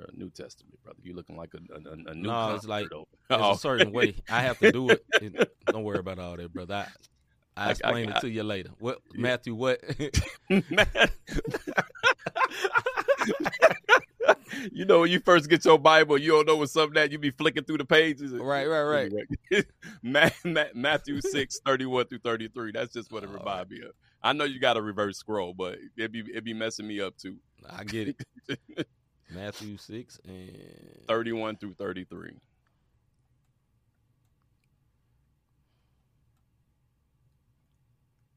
[0.01, 0.99] Bro, New Testament, brother.
[1.03, 3.93] You looking like a, a, a new No, it's like- over- There's Oh, a certain
[3.93, 5.05] way I have to do it.
[5.21, 6.75] It- Don't worry about all that, brother.
[6.75, 6.87] I,
[7.61, 8.71] I I- I- explain I- it to you later.
[8.79, 9.21] What Yeah.
[9.23, 9.55] Matthew?
[9.55, 9.81] What?
[14.73, 17.19] You know when you first get your Bible, you don't know what's up that you
[17.19, 18.33] be flicking through the pages.
[18.33, 19.65] right, right, right.
[20.03, 22.73] Ma- Ma- Matthew 6, 31 through 33.
[22.73, 23.93] That's just what it reminds me of.
[24.23, 27.17] I know you got a reverse scroll, but it be it be messing me up
[27.17, 27.37] too.
[27.71, 28.09] I get
[28.49, 28.89] it.
[29.35, 32.33] Matthew six and 31 through 33.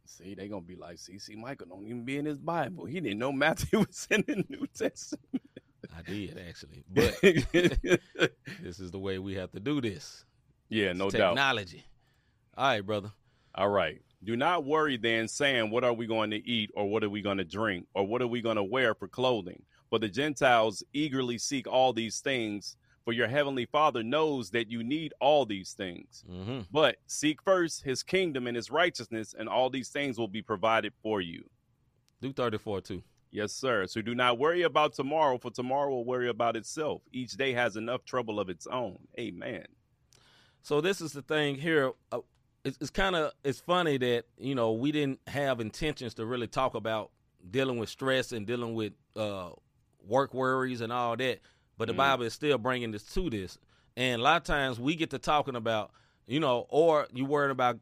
[0.06, 2.86] See, they gonna be like, see, see, Michael don't even be in his Bible.
[2.86, 5.42] He didn't know Matthew was in the New Testament.
[5.96, 7.20] I did actually, but
[8.62, 10.26] this is the way we have to do this.
[10.70, 11.30] yeah, It's no doubt.
[11.30, 11.86] technology.
[12.58, 13.12] All right, brother.
[13.56, 14.02] All right.
[14.24, 17.22] Do not worry then, saying, What are we going to eat, or what are we
[17.22, 19.64] going to drink, or what are we going to wear for clothing?
[19.94, 24.84] For the Gentiles eagerly seek all these things, for your heavenly Father knows that you
[24.84, 26.26] need all these things.
[26.28, 26.62] Mm-hmm.
[26.72, 30.94] But seek first his kingdom and his righteousness, and all these things will be provided
[31.04, 31.44] for you.
[32.22, 33.04] Do 34 too.
[33.30, 33.86] Yes, sir.
[33.86, 37.04] So do not worry about tomorrow, for tomorrow will worry about itself.
[37.12, 38.98] Each day has enough trouble of its own.
[39.20, 39.66] Amen.
[40.64, 41.92] So this is the thing here.
[42.12, 42.22] Uh,
[42.66, 46.48] it's, it's kind of it's funny that you know we didn't have intentions to really
[46.48, 47.12] talk about
[47.52, 49.52] dealing with stress and dealing with uh,
[50.06, 51.40] work worries and all that,
[51.78, 51.98] but the Mm.
[51.98, 53.58] Bible is still bringing this to this.
[53.96, 55.92] And a lot of times we get to talking about
[56.26, 57.80] you know, or you worried about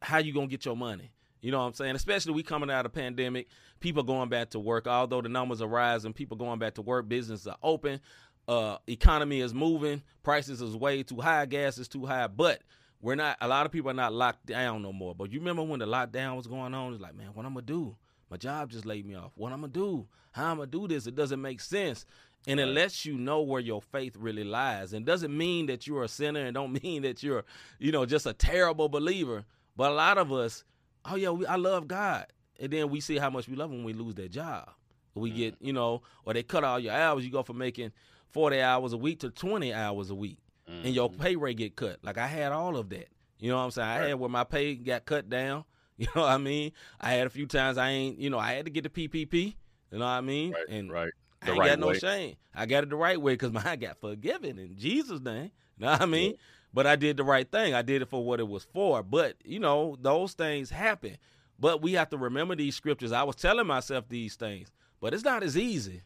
[0.00, 1.12] how you gonna get your money.
[1.42, 1.96] You know what I'm saying?
[1.96, 3.48] Especially we coming out of pandemic,
[3.80, 4.86] people going back to work.
[4.86, 7.08] Although the numbers are rising, people going back to work.
[7.08, 8.00] Businesses are open.
[8.48, 10.02] Uh, economy is moving.
[10.22, 11.44] Prices is way too high.
[11.46, 12.28] Gas is too high.
[12.28, 12.62] But
[13.00, 13.36] we're not.
[13.40, 15.14] A lot of people are not locked down no more.
[15.14, 16.92] But you remember when the lockdown was going on?
[16.92, 17.96] It's like, man, what I'm gonna do?
[18.32, 19.32] My job just laid me off.
[19.34, 20.06] What I'm gonna do?
[20.30, 21.06] How I'm gonna do this?
[21.06, 22.06] It doesn't make sense.
[22.46, 24.94] And it lets you know where your faith really lies.
[24.94, 27.44] And doesn't mean that you're a sinner and don't mean that you're,
[27.78, 29.44] you know, just a terrible believer.
[29.76, 30.64] But a lot of us,
[31.04, 32.24] oh yeah, we, I love God.
[32.58, 34.70] And then we see how much we love him when we lose that job.
[35.14, 35.36] We mm.
[35.36, 37.26] get, you know, or they cut all your hours.
[37.26, 37.92] You go from making
[38.30, 40.38] 40 hours a week to 20 hours a week.
[40.66, 41.20] And your mm-hmm.
[41.20, 41.98] pay rate get cut.
[42.02, 43.08] Like I had all of that.
[43.38, 43.88] You know what I'm saying?
[43.88, 45.64] I had where my pay got cut down.
[45.98, 46.72] You know what I mean?
[47.00, 49.54] I had a few times I ain't, you know, I had to get the PPP.
[49.92, 50.52] You know what I mean?
[50.52, 50.68] Right.
[50.68, 51.12] and right.
[51.42, 51.98] I ain't right got no way.
[51.98, 52.36] shame.
[52.54, 55.52] I got it the right way because mine got forgiven in Jesus' name.
[55.78, 56.34] You know what I mean?
[56.72, 57.74] But I did the right thing.
[57.74, 59.02] I did it for what it was for.
[59.02, 61.18] But, you know, those things happen.
[61.58, 63.12] But we have to remember these scriptures.
[63.12, 66.02] I was telling myself these things, but it's not as easy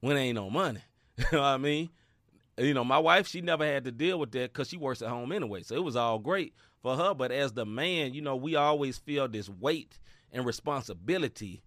[0.00, 0.80] when ain't no money.
[1.16, 1.90] you know what I mean?
[2.58, 5.08] You know, my wife, she never had to deal with that because she works at
[5.08, 5.62] home anyway.
[5.62, 6.54] So it was all great
[6.86, 7.14] for her.
[7.14, 9.98] But as the man, you know, we always feel this weight
[10.32, 11.62] and responsibility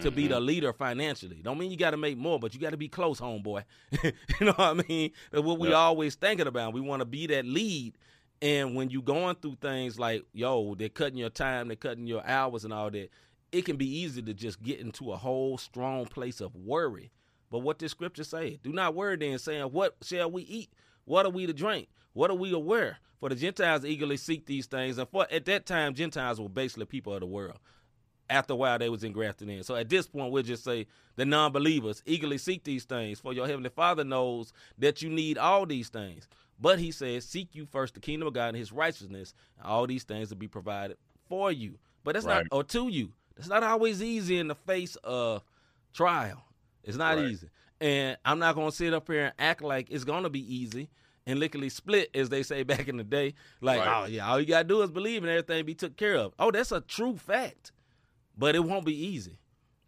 [0.00, 0.46] to be the mm-hmm.
[0.46, 1.42] leader financially.
[1.42, 3.64] Don't mean you got to make more, but you got to be close, homeboy.
[4.02, 5.10] you know what I mean?
[5.30, 5.76] That's what we Yep.
[5.76, 6.72] always thinking about.
[6.72, 7.98] We want to be that lead.
[8.40, 12.26] And when you going through things like, yo, they're cutting your time, they're cutting your
[12.26, 13.10] hours and all that,
[13.52, 17.12] it can be easy to just get into a whole strong place of worry.
[17.50, 18.58] But what this scripture say?
[18.62, 20.72] Do not worry then, saying, What shall we eat?
[21.04, 21.88] What are we to drink?
[22.12, 22.98] What are we aware?
[23.20, 24.98] For the Gentiles eagerly seek these things.
[24.98, 27.58] And for at that time, Gentiles were basically people of the world
[28.28, 29.62] after a while they was engrafted in.
[29.62, 33.46] So at this point, we'll just say the non-believers eagerly seek these things, for your
[33.46, 36.28] heavenly Father knows that you need all these things.
[36.60, 39.86] But he says, seek you first the kingdom of God and his righteousness, and all
[39.86, 40.96] these things will be provided
[41.28, 41.78] for you.
[42.04, 42.44] But that's Right.
[42.50, 43.12] not or to you.
[43.36, 45.44] It's not always easy in the face of
[45.92, 46.44] trial.
[46.84, 47.26] It's not Right.
[47.26, 47.48] easy.
[47.80, 50.88] And I'm not gonna sit up here and act like it's gonna be easy
[51.26, 53.34] and lickety split, as they say back in the day.
[53.60, 54.02] Like, Right.
[54.02, 56.32] oh yeah, all you gotta do is believe and everything be took care of.
[56.38, 57.72] Oh, that's a true fact
[58.36, 59.38] but it won't be easy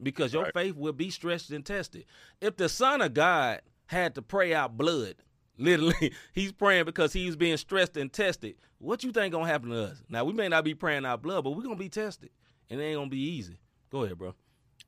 [0.03, 0.53] because your Right.
[0.53, 2.05] faith will be stretched and tested.
[2.43, 5.15] If the Son of God had to pray out blood,
[5.59, 8.57] literally, he's praying because he's being stressed and tested.
[8.79, 10.03] What you think gonna happen to us?
[10.11, 12.29] Now we may not be praying out blood, but we're gonna be tested,
[12.69, 13.59] and it ain't gonna be easy.
[13.91, 14.35] Go ahead, bro.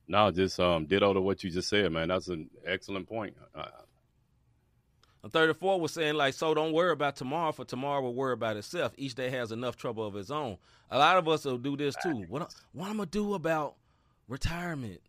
[0.07, 2.09] No, just um, ditto to what you just said, man.
[2.09, 3.37] That's an excellent point.
[3.55, 3.69] Uh,
[5.27, 8.57] And 34 was saying like, so don't worry about tomorrow, for tomorrow will worry about
[8.57, 8.93] itself.
[8.97, 10.57] Each day has enough trouble of its own.
[10.89, 12.27] A lot of us will do this too.
[12.29, 13.75] What what am I'm gonna do about
[14.29, 15.01] retirement?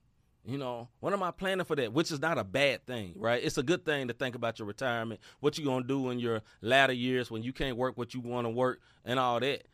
[0.44, 1.94] You know, what am I planning for that?
[1.94, 3.44] Which is not a bad thing, right?
[3.44, 6.42] It's a good thing to think about your retirement, what you're gonna do in your
[6.64, 9.68] latter years when you can't work what you want to work and all that.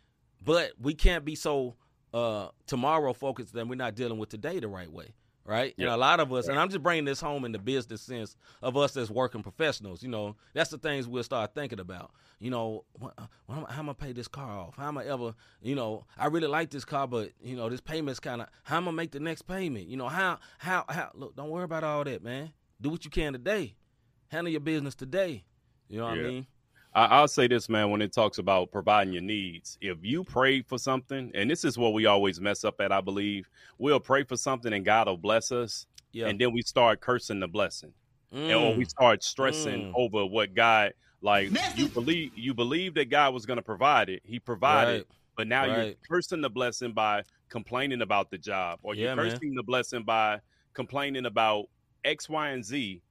[0.44, 1.76] But we can't be so
[2.14, 5.14] uh tomorrow focused that we're not dealing with today the right way.
[5.46, 5.74] Right.
[5.78, 5.96] And Yeah.
[5.96, 8.78] a lot of us, and I'm just bringing this home in the business sense of
[8.78, 10.02] us as working professionals.
[10.02, 12.12] You know, that's the things we'll start thinking about.
[12.40, 13.14] You know, what,
[13.46, 14.78] what am I- how am I pay this car off?
[14.78, 17.82] How am I ever, you know, I really like this car, but you know, this
[17.82, 19.88] payment's kind of how am I make the next payment?
[19.88, 21.12] You know, how how how?
[21.14, 22.54] Look, don't worry about all that, man.
[22.80, 23.76] Do what you can today.
[24.30, 25.44] Handle your business today.
[25.90, 26.24] You know what Yeah.
[26.24, 26.48] I mean?
[26.96, 29.78] I, I'll say this, man, when it talks about providing your needs.
[29.82, 33.02] If you pray for something, and this is what we always mess up at, I
[33.02, 35.86] believe, we'll pray for something and God will bless us.
[36.12, 36.28] Yeah.
[36.28, 37.94] And then we start cursing the blessing.
[38.32, 38.90] And or we Mm.
[38.90, 39.92] start stressing Mm.
[39.96, 44.22] over what God like you believe you believe that God was gonna provide it.
[44.26, 45.08] He provided, Right.
[45.38, 49.32] but now you're cursing the blessing by complaining about the job, or you're Yeah, man.
[49.32, 50.42] cursing the blessing by
[50.74, 51.66] complaining about
[52.04, 53.02] X, Y, and Z.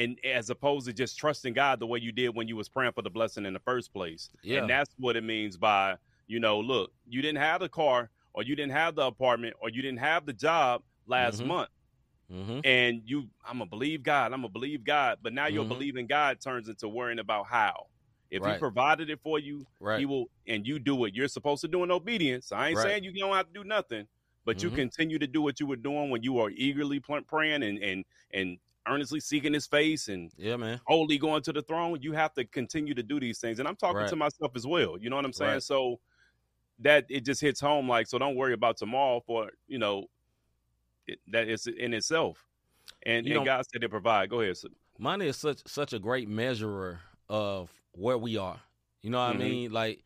[0.00, 2.92] And as opposed to just trusting God the way you did when you was praying
[2.92, 4.30] for the blessing in the first place.
[4.42, 4.60] Yeah.
[4.60, 8.42] And that's what it means by, you know, look, you didn't have the car or
[8.42, 11.46] you didn't have the apartment or you didn't have the job last Mhm.
[11.46, 11.68] month
[12.32, 12.60] Mm-hmm.
[12.62, 15.68] and you i'm gonna believe god i'm gonna believe god but now your Mhm.
[15.68, 17.88] believing god turns into worrying about how
[18.30, 19.98] if he provided it for you Right.
[19.98, 22.84] he will and you do what you're supposed to do in obedience i ain't Right.
[22.86, 24.06] saying you don't have to do nothing
[24.44, 24.76] but you Mhm.
[24.76, 28.04] continue to do what you were doing when you were eagerly pl- praying and and
[28.32, 30.80] and earnestly seeking his face and Yeah, man.
[30.86, 33.58] wholly going to the throne, you have to continue to do these things.
[33.58, 34.08] And I'm talking Right.
[34.08, 34.96] to myself as well.
[34.98, 35.52] You know what I'm saying?
[35.54, 35.62] Right.
[35.62, 36.00] So
[36.80, 40.06] that it just hits home like, so don't worry about tomorrow for, you know,
[41.06, 42.46] it, that is in itself.
[43.04, 44.30] And, You and know- God said to provide.
[44.30, 44.56] Go ahead.
[44.56, 48.60] So, money is such such a great measurer of where we are.
[49.02, 49.40] You know what Mhm.
[49.40, 49.72] I mean?
[49.72, 50.04] Like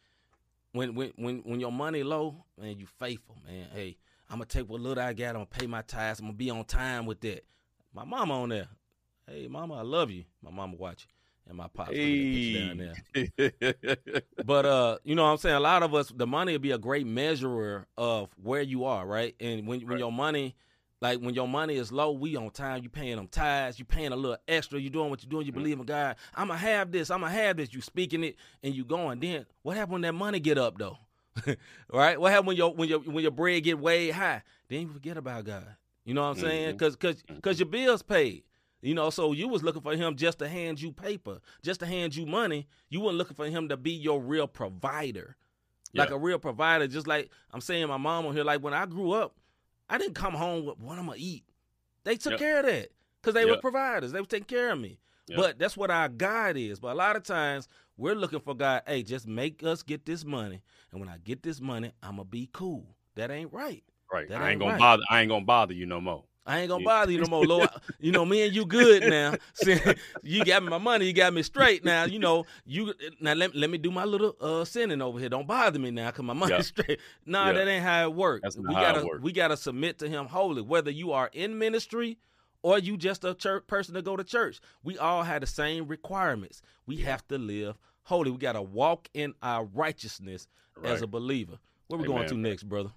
[0.73, 3.69] when when when when your money low, man, you faithful, man.
[3.71, 3.97] Hey,
[4.29, 5.29] I'm gonna take what little I got.
[5.31, 6.19] I'm gonna pay my tithes.
[6.21, 7.45] I'm gonna be on time with that.
[7.95, 8.69] My mama on there.
[9.27, 10.25] Hey, mama, I love you.
[10.43, 11.09] My mama watching,
[11.49, 12.95] and my pops picture down there.
[14.45, 15.55] But uh, you know what I'm saying?
[15.57, 19.07] A lot of us the money will be a great measurer of where you are,
[19.07, 19.35] right?
[19.41, 20.55] And when when your money
[21.01, 24.13] like when your money is low, we on time, you paying them tithes, you paying
[24.13, 25.57] a little extra, you doing what you're doing, you Mhm.
[25.57, 26.17] believe in God.
[26.35, 29.21] I'ma have this, I'ma have this, you speaking it and you going.
[29.21, 30.99] Then what happened when that money get up though?
[31.93, 32.21] right?
[32.21, 34.43] What happened when your when your when your bread get way high?
[34.69, 35.77] Then you forget about God.
[36.05, 36.75] You know what I'm saying?
[36.75, 36.79] Mhm.
[36.79, 38.45] Cause cause cause your bills paid.
[38.83, 41.87] You know, so you was looking for him just to hand you paper, just to
[41.87, 42.67] hand you money.
[42.91, 45.37] You weren't looking for him to be your real provider.
[45.95, 48.85] Like a real provider, just like I'm saying my mom on here, like when I
[48.85, 49.37] grew up,
[49.89, 51.45] I didn't come home with what I'm gonna eat.
[52.03, 52.41] They took Yep.
[52.41, 52.91] care of that.
[53.23, 54.13] Because they were providers.
[54.13, 54.99] They were taking care of me.
[55.29, 55.39] Yep.
[55.39, 56.79] But that's what our God is.
[56.81, 60.25] But a lot of times we're looking for God, hey, just make us get this
[60.27, 60.61] money.
[60.91, 62.97] And when I get this money, I'ma be cool.
[63.15, 63.83] That ain't right.
[64.15, 64.29] Right.
[64.29, 64.79] That I ain't gonna right.
[64.79, 65.03] bother.
[65.11, 66.25] I ain't gonna bother you no more.
[66.47, 66.87] I ain't gonna Yeah.
[66.87, 67.71] bother you no more, Lord.
[67.99, 69.39] You know, me and you good now.
[69.55, 69.79] See,
[70.23, 72.05] you got me my money, you got me straight now.
[72.05, 75.31] You know, you now let, let me do my little uh sinning over here.
[75.31, 76.61] Don't bother me now, cause my money's Yeah.
[76.83, 77.01] straight.
[77.25, 77.53] Nah, Yeah.
[77.55, 78.43] that ain't how it works.
[78.43, 79.23] That's not we how it gotta works.
[79.23, 82.19] we gotta submit to him wholly, whether you are in ministry
[82.63, 84.61] or you just a church person to go to church.
[84.83, 86.61] We all have the same requirements.
[86.87, 88.31] We have to live holy.
[88.31, 90.47] We gotta walk in our righteousness
[90.85, 91.59] as a believer.
[91.89, 92.91] Where we going to next, brother?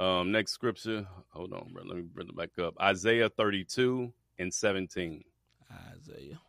[0.00, 1.06] Um, next scripture.
[1.34, 1.82] Hold on, bro.
[1.84, 2.72] Let me bring it back up.
[2.80, 5.22] Isaiah 32 and 17.
[5.70, 6.40] Isaiah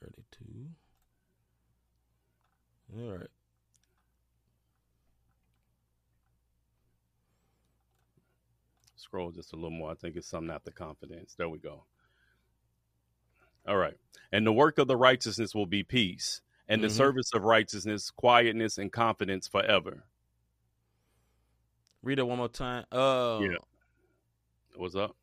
[0.00, 0.44] 32.
[2.98, 3.28] All right.
[8.96, 9.92] Scroll just a little more.
[9.92, 11.36] I think it's something after confidence.
[11.38, 11.84] There we go.
[13.68, 13.96] All right.
[14.32, 16.90] And the work of the righteousness will be peace, and the Mhm.
[16.90, 20.04] service of righteousness, quietness, and confidence forever.
[22.06, 22.84] Read it one more time.
[22.92, 23.56] Uh, Yeah.
[24.76, 25.16] What's up?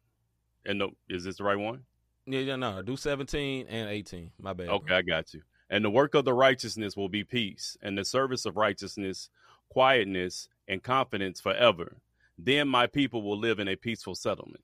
[0.65, 1.83] And no, is this the right one?
[2.25, 2.81] yeah, yeah, no.
[2.81, 4.31] Do 17 and 18.
[4.37, 4.67] My bad.
[4.67, 4.75] bro.
[4.75, 5.41] Okay, I got you.
[5.69, 9.29] And the work of the righteousness will be peace, and the service of righteousness,
[9.69, 11.95] quietness, and confidence forever.
[12.37, 14.63] Then my people will live in a peaceful settlement.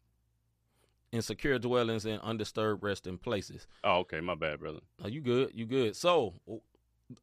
[1.13, 3.65] In secure dwellings and undisturbed resting places.
[3.86, 4.79] Oh, okay, my bad, brother.
[5.01, 5.51] Are you good?
[5.53, 5.95] You good?
[5.95, 6.34] So,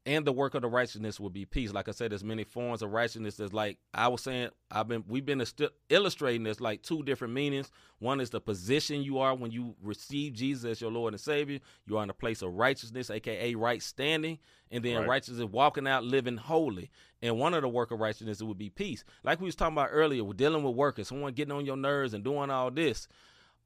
[0.05, 1.73] and the work of the righteousness will be peace.
[1.73, 3.37] Like I said, there's many forms of righteousness.
[3.37, 5.45] There's like I was saying, I've been we've been
[5.89, 7.71] illustrating this like two different meanings.
[8.01, 11.61] One is the position you are when you receive Jesus as your Lord and Savior.
[11.87, 14.39] You are in a place of righteousness, aka right standing,
[14.73, 15.09] and then Right.
[15.09, 16.91] righteousness walking out, living holy.
[17.23, 19.05] And one of the work of righteousness would be peace.
[19.23, 22.13] Like we was talking about earlier, we're dealing with workers, someone getting on your nerves
[22.13, 23.07] and doing all this.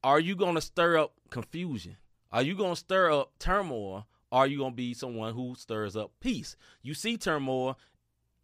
[0.05, 1.97] Are you going to stir up confusion?
[2.33, 4.07] Are you going to stir up turmoil?
[4.33, 6.57] Are you going to be someone who stirs up peace?
[6.83, 7.79] You see turmoil.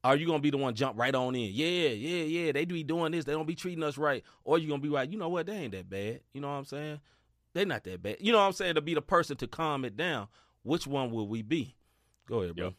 [0.03, 1.51] Are you going to be the one jump right on in?
[1.53, 2.53] Yeah, yeah, yeah.
[2.53, 3.25] They be doing this.
[3.25, 4.23] They don't be treating us right.
[4.45, 5.47] Or you going to be like, you know what?
[5.47, 6.21] They ain't that bad.
[6.33, 7.01] You know what I'm saying?
[7.55, 8.17] They not that bad.
[8.21, 8.75] You know what I'm saying?
[8.77, 10.29] To be the person to calm it down.
[10.63, 11.75] Which one will we be?
[12.29, 12.65] Go ahead, bro.
[12.67, 12.75] Yep.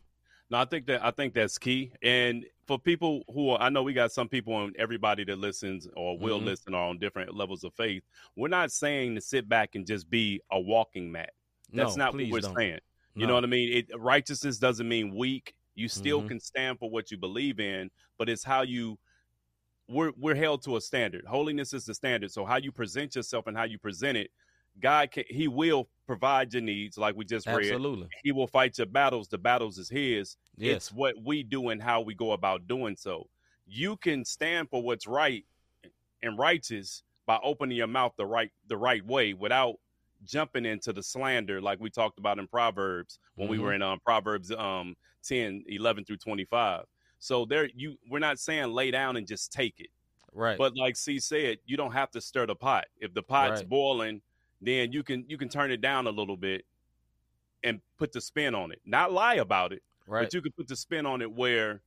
[0.50, 1.92] No, I think that I think that's key.
[2.02, 5.88] And for people who are, I know we got some people and everybody that listens
[5.96, 6.46] or will Mhm.
[6.46, 8.04] listen are on different levels of faith.
[8.38, 11.32] We're not saying to sit back and just be a walking mat.
[11.74, 12.56] That's no, not what we're don't.
[12.56, 12.80] saying.
[13.18, 13.30] You No.
[13.30, 13.74] know what I mean?
[13.74, 15.56] It, righteousness doesn't mean weak.
[15.76, 16.28] You still Mhm.
[16.30, 19.00] can stand for what you believe in, but it's how you
[19.88, 21.26] we're we're held to a standard.
[21.26, 22.32] Holiness is the standard.
[22.32, 24.32] So how you present yourself and how you present it,
[24.80, 27.60] God can He will provide your needs, like we just read.
[27.60, 28.10] Absolutely.
[28.24, 29.28] He will fight your battles.
[29.30, 30.38] The battles is His.
[30.58, 30.76] Yes.
[30.76, 33.30] It's what we do and how we go about doing so.
[33.66, 35.46] You can stand for what's right
[36.22, 39.80] and righteous by opening your mouth the right the right way without
[40.24, 43.62] jumping into the slander like we talked about in Proverbs when we Mhm.
[43.62, 46.86] were in um, Proverbs um 10, 11 through 25.
[47.20, 49.90] So there you we're not saying lay down and just take it.
[50.34, 50.58] Right.
[50.58, 52.86] But like C said, you don't have to stir the pot.
[53.00, 53.70] If the pot's Right.
[53.70, 54.22] boiling,
[54.62, 56.66] then you can you can turn it down a little bit
[57.64, 58.82] and put the spin on it.
[58.86, 60.24] Not lie about it, right.
[60.24, 61.82] but you can put the spin on it where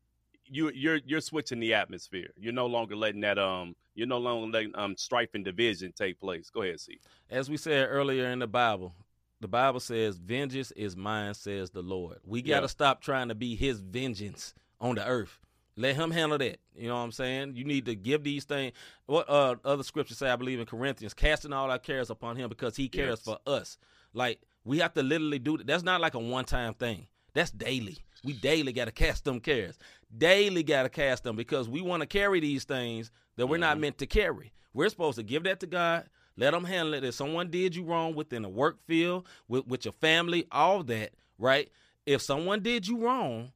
[0.47, 2.33] you you're you're switching the atmosphere.
[2.37, 6.19] You're no longer letting that um you're no longer letting um strife and division take
[6.19, 6.49] place.
[6.51, 6.99] Go ahead, C.
[7.31, 8.95] As we said earlier in the Bible,
[9.41, 12.17] the Bible says, Vengeance is mine, says the Lord.
[12.25, 12.69] We got to Yeah.
[12.69, 15.39] stop trying to be his vengeance on the earth.
[15.77, 16.59] Let him handle that.
[16.75, 17.57] You know what I'm saying?
[17.57, 18.73] You need to give these things.
[19.07, 20.29] What uh, other scriptures say?
[20.31, 23.21] I believe in Corinthians, casting all our cares upon Him because He cares Yes.
[23.23, 23.77] for us.
[24.15, 25.67] Like we have to literally do that.
[25.67, 27.07] That's not like a one time thing.
[27.35, 27.99] That's daily.
[28.25, 29.79] We daily got to cast them cares.
[30.19, 33.72] Daily got to cast them because we want to carry these things that we're not
[33.72, 33.80] mm-hmm.
[33.80, 34.53] meant to carry.
[34.74, 36.05] We're supposed to give that to God.
[36.36, 37.05] Let them handle it.
[37.05, 41.12] If someone did you wrong within a work field, with, with your family, all that,
[41.38, 41.70] right?
[42.05, 43.53] If someone did you wrong,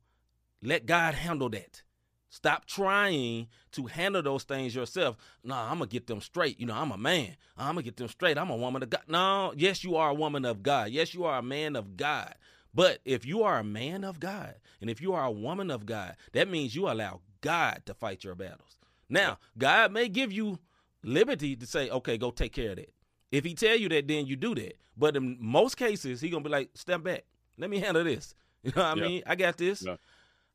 [0.63, 1.83] let God handle that.
[2.31, 5.19] Stop trying to handle those things yourself.
[5.45, 6.59] No, I'm gonna get them straight.
[6.59, 7.37] You know, I'm a man.
[7.59, 8.39] I'm gonna get them straight.
[8.39, 9.03] I'm a woman of God.
[9.07, 10.93] No, yes, you are a woman of God.
[10.93, 12.35] Yes, you are a man of God.
[12.73, 15.85] But if you are a man of God and if you are a woman of
[15.85, 18.79] God, that means you allow God to fight your battles.
[19.09, 20.59] Now, God may give you
[21.03, 22.93] liberty to say, okay, go take care of that.
[23.31, 24.75] If he tell you that, then you do that.
[24.97, 27.25] But in most cases, he gonna be like, step back.
[27.59, 28.35] Let me handle this.
[28.65, 29.05] You know what Yeah.
[29.05, 29.23] I mean?
[29.27, 29.83] I got this.
[29.83, 29.97] Yeah.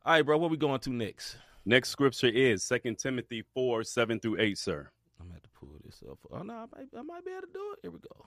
[0.04, 0.38] All right, bro.
[0.40, 1.38] What we going to next?
[1.64, 4.90] Next scripture is Second Timothy 4 7 through 8, sir.
[5.20, 6.18] I'm gonna have to pull this up.
[6.32, 7.80] Oh no, I might, I might be able to do it.
[7.84, 8.26] Here we go.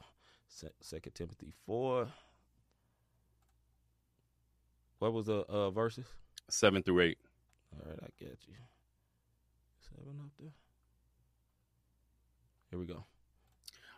[0.81, 2.07] Second Timothy four.
[5.01, 6.07] What was the uh, verses?
[6.49, 7.18] 7 through 8.
[7.73, 8.55] All right, I got you.
[9.95, 10.53] Seven up there.
[12.70, 13.05] Here we go.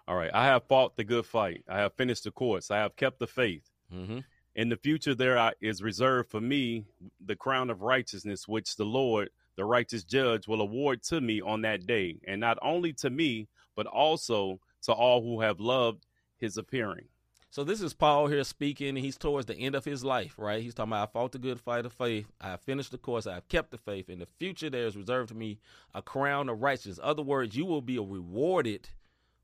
[0.06, 0.30] All right.
[0.34, 1.64] I have fought the good fight.
[1.68, 2.70] I have finished the course.
[2.70, 3.70] I have kept the faith.
[3.92, 4.18] Mm-hmm.
[4.56, 6.84] In the future, there is reserved for me
[7.24, 11.62] the crown of righteousness, which the Lord, the righteous judge, will award to me on
[11.62, 12.18] that day.
[12.26, 16.06] And not only to me, but also to all who have loved
[16.38, 17.06] his appearing.
[17.54, 18.96] So this is Paul here speaking.
[18.96, 20.60] He's towards the end of his life, right?
[20.60, 22.26] He's talking about I fought the good fight of faith.
[22.40, 23.28] I finished the course.
[23.28, 24.10] I have kept the faith.
[24.10, 25.60] In the future, there is reserved to me
[25.94, 26.98] a crown of righteousness.
[27.00, 28.88] Other words, you will be rewarded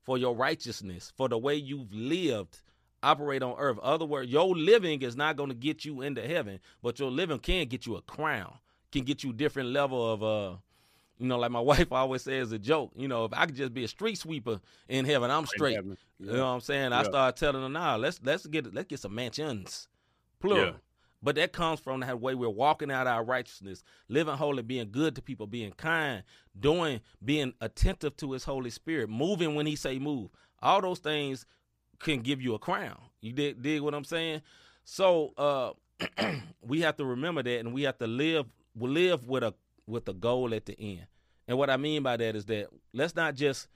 [0.03, 2.59] for your righteousness, for the way you've lived,
[3.01, 3.79] operate on earth.
[3.81, 7.39] Other words, your living is not going to get you into heaven, but your living
[7.39, 8.55] can get you a crown,
[8.91, 10.57] can get you different level of uh
[11.17, 13.73] you know, like my wife always says a joke, you know, if I could just
[13.73, 14.59] be a street sweeper
[14.89, 15.75] in heaven, I'm straight.
[15.75, 15.97] heaven.
[16.19, 16.93] You know what I'm saying?
[16.93, 17.09] I Yeah.
[17.09, 19.87] started telling her, nah, let's let's get let's get some mansions.
[20.39, 20.65] Plural.
[20.65, 20.71] Yeah.
[21.23, 25.15] But that comes from the way we're walking out our righteousness, living holy, being good
[25.15, 26.23] to people, being kind,
[26.59, 30.31] doing, being attentive to his Holy Spirit, moving when he say move.
[30.63, 31.45] All those things
[31.99, 32.97] can give you a crown.
[33.21, 34.41] You dig, dig what I'm saying?
[34.83, 35.73] So uh
[36.61, 39.53] we have to remember that and we have to live live with a
[39.91, 41.05] with a goal at the end.
[41.47, 43.67] And what I mean by that is that let's not just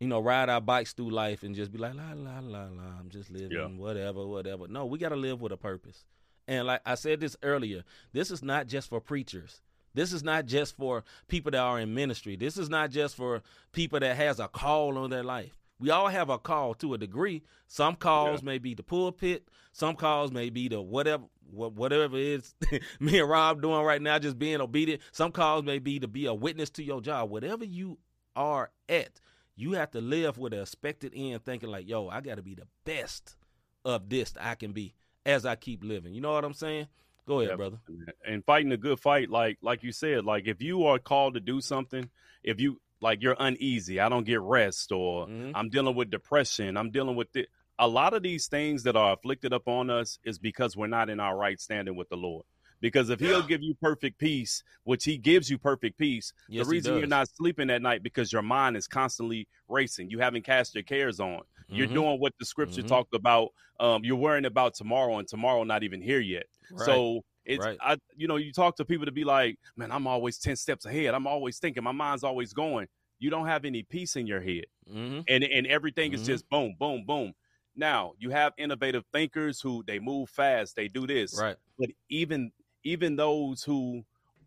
[0.00, 2.82] you know, ride our bikes through life and just be like, la, la, la, la,
[3.00, 3.66] I'm just living, Yeah.
[3.66, 4.68] whatever, whatever.
[4.68, 6.04] No, we got to live with a purpose.
[6.46, 7.82] And like I said this earlier,
[8.12, 9.60] this is not just for preachers.
[9.94, 12.36] This is not just for people that are in ministry.
[12.36, 13.42] This is not just for
[13.72, 15.57] people that has a call on their life.
[15.80, 17.42] We all have a call to a degree.
[17.68, 19.48] Some calls may be the pulpit.
[19.72, 22.54] Some calls may be the whatever, whatever it is
[23.00, 25.02] me and Rob doing right now, just being obedient.
[25.12, 27.30] Some calls may be to be a witness to your job.
[27.30, 27.98] Whatever you
[28.34, 29.20] are at,
[29.54, 32.54] you have to live with an expected end, thinking like, "Yo, I got to be
[32.54, 33.36] the best
[33.84, 36.88] of this I can be as I keep living." You know what I'm saying?
[37.26, 37.56] Go ahead, Yeah.
[37.56, 37.78] brother.
[38.26, 41.40] and fighting a good fight like like you said like if you are called to
[41.40, 42.08] do something
[42.42, 45.52] if you like you're uneasy i don't get rest or Mhm.
[45.54, 49.12] i'm dealing with depression i'm dealing with it a lot of these things that are
[49.12, 52.44] afflicted upon us is because we're not in our right standing with the lord
[52.80, 56.70] because if he'll give you perfect peace which he gives you perfect peace Yes, the
[56.70, 60.74] reason you're not sleeping at night because your mind is constantly racing you haven't cast
[60.74, 61.92] your cares on you're Mhm.
[61.92, 62.88] doing what the scripture Mhm.
[62.88, 63.48] talked about
[63.80, 66.86] um, you're worrying about tomorrow and tomorrow not even here yet Right.
[66.86, 67.80] so it's Right.
[67.80, 70.86] I you know you talk to people to be like, man, I'm always ten steps
[70.86, 71.14] ahead.
[71.14, 71.84] I'm always thinking.
[71.84, 72.88] My mind's always going.
[73.20, 75.28] You don't have any peace in your head, Mhm.
[75.28, 76.14] and and everything Mhm.
[76.14, 77.34] is just boom, boom, boom.
[77.76, 80.76] Now you have innovative thinkers who they move fast.
[80.76, 81.58] They do this, right.
[81.78, 82.52] but even
[82.84, 84.04] even those who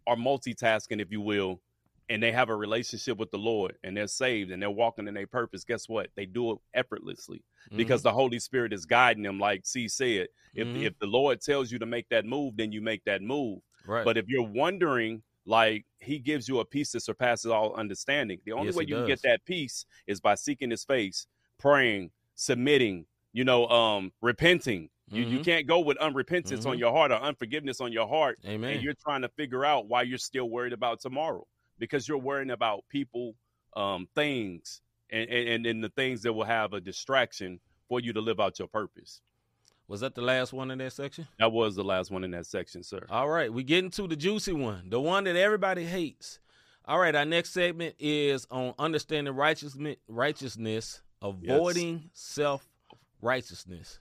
[0.08, 1.62] are multitasking, if you will,
[2.12, 5.14] and they have a relationship with the Lord and they're saved and they're walking in
[5.16, 6.09] their purpose, guess what?
[6.16, 7.43] They do it effortlessly
[7.76, 9.39] because the Holy Spirit is guiding them.
[9.39, 10.74] Like C said, if Mhm.
[10.74, 13.59] if the Lord tells you to make that move, then you make that move.
[13.84, 14.09] Right.
[14.09, 18.41] But if you're wondering, like He gives you a peace that surpasses all understanding.
[18.45, 21.28] The only Yes, way you can get that peace is by seeking His face,
[21.59, 23.05] praying, submitting.
[23.34, 24.89] You know, um, repenting.
[25.09, 25.41] You you Mhm.
[25.41, 26.80] can't go with unrepentance on Mhm.
[26.80, 28.70] your heart or unforgiveness on your heart Amen.
[28.70, 31.45] and you're trying to figure out why you're still worried about tomorrow
[31.82, 33.36] because you're worrying about people
[33.75, 37.59] um things and and, and the things that will have a distraction
[37.89, 39.21] for you to live out your purpose
[39.88, 41.27] Was that the last one in that section?
[41.39, 44.15] that was the last one in that section sir All right, we getting to the
[44.15, 46.39] juicy one, the one that everybody hates.
[46.86, 52.67] All right, our next segment is on understanding righteousness, righteousness, avoiding self
[53.21, 53.99] righteousness.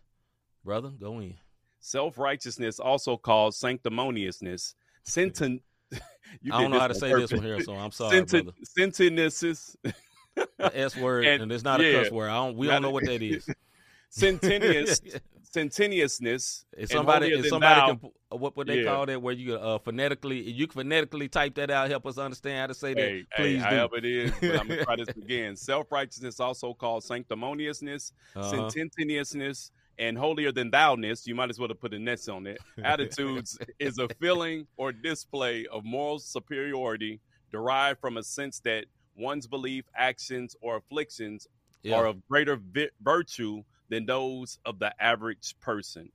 [0.65, 1.35] Brother, go in.
[1.81, 4.75] self-righteousness also called sanctimoniousness
[5.17, 5.61] you
[6.53, 8.59] I don't know how to say this one here, so I'm sorry, Senten- brother.
[8.65, 9.77] Sentences,
[10.35, 12.31] The S word, And- and, it's not a cuss word.
[12.31, 12.57] I don't.
[12.57, 13.49] We don't know what that is.
[14.11, 15.01] centennious,
[15.55, 16.65] centeniousness.
[16.77, 18.91] If somebody, if somebody can, uh, what would they Yeah.
[18.95, 19.21] call that?
[19.21, 22.95] Where you uh, phonetically, you phonetically type that out, help us understand how to say
[22.95, 23.01] that.
[23.01, 23.89] Hey, hey, Please do.
[23.97, 25.57] it is, but I'm gonna try this again.
[25.57, 28.51] Self righteousness, also called sanctimoniousness, Uh-huh.
[28.71, 31.27] sententiousness, and holier than thou-ness.
[31.27, 32.59] You might as well have put a ness on it.
[32.85, 37.21] Attitudes is a feeling or display of moral superiority
[37.53, 38.87] derived from a sense that
[39.17, 41.47] one's belief, actions, or afflictions
[41.83, 41.97] Yeah.
[41.97, 46.11] are of greater vi- virtue than those of the average person.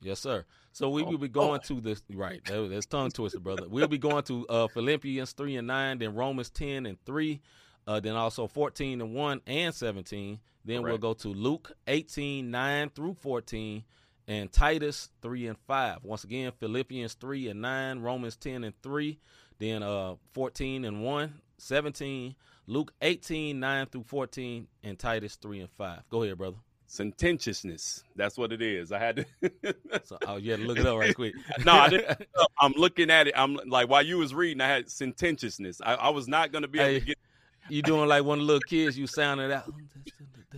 [0.00, 0.44] Yes, sir.
[0.72, 2.44] So we Oh, will be going to this right.
[2.44, 3.68] That, that's tongue twister, brother.
[3.68, 7.40] We'll be going to uh, Philippians three and nine, then Romans ten and three,
[7.86, 10.40] uh, then also fourteen and one and seventeen.
[10.64, 13.84] Then we'll go to Luke 18, 9 through 14,
[14.26, 16.04] and Titus 3 and 5.
[16.04, 19.18] Once again, Philippians 3 and 9, Romans 10 and 3,
[19.58, 22.34] then uh 14 and 1, 17,
[22.66, 26.08] Luke 18, 9 through 14, and Titus 3 and 5.
[26.08, 26.56] Go ahead, brother.
[26.86, 28.04] Sententiousness.
[28.16, 28.92] That's what it is.
[28.92, 29.74] I had to.
[30.04, 31.34] So oh, you had to look it up right quick.
[31.64, 32.26] no, I didn't.
[32.60, 33.34] I'm looking at it.
[33.36, 35.80] I'm like, while you was reading, I had sententiousness.
[35.84, 37.18] I, I was not going to be able Hey, to get.
[37.68, 39.72] You doing like one of the little kids, you sounded out.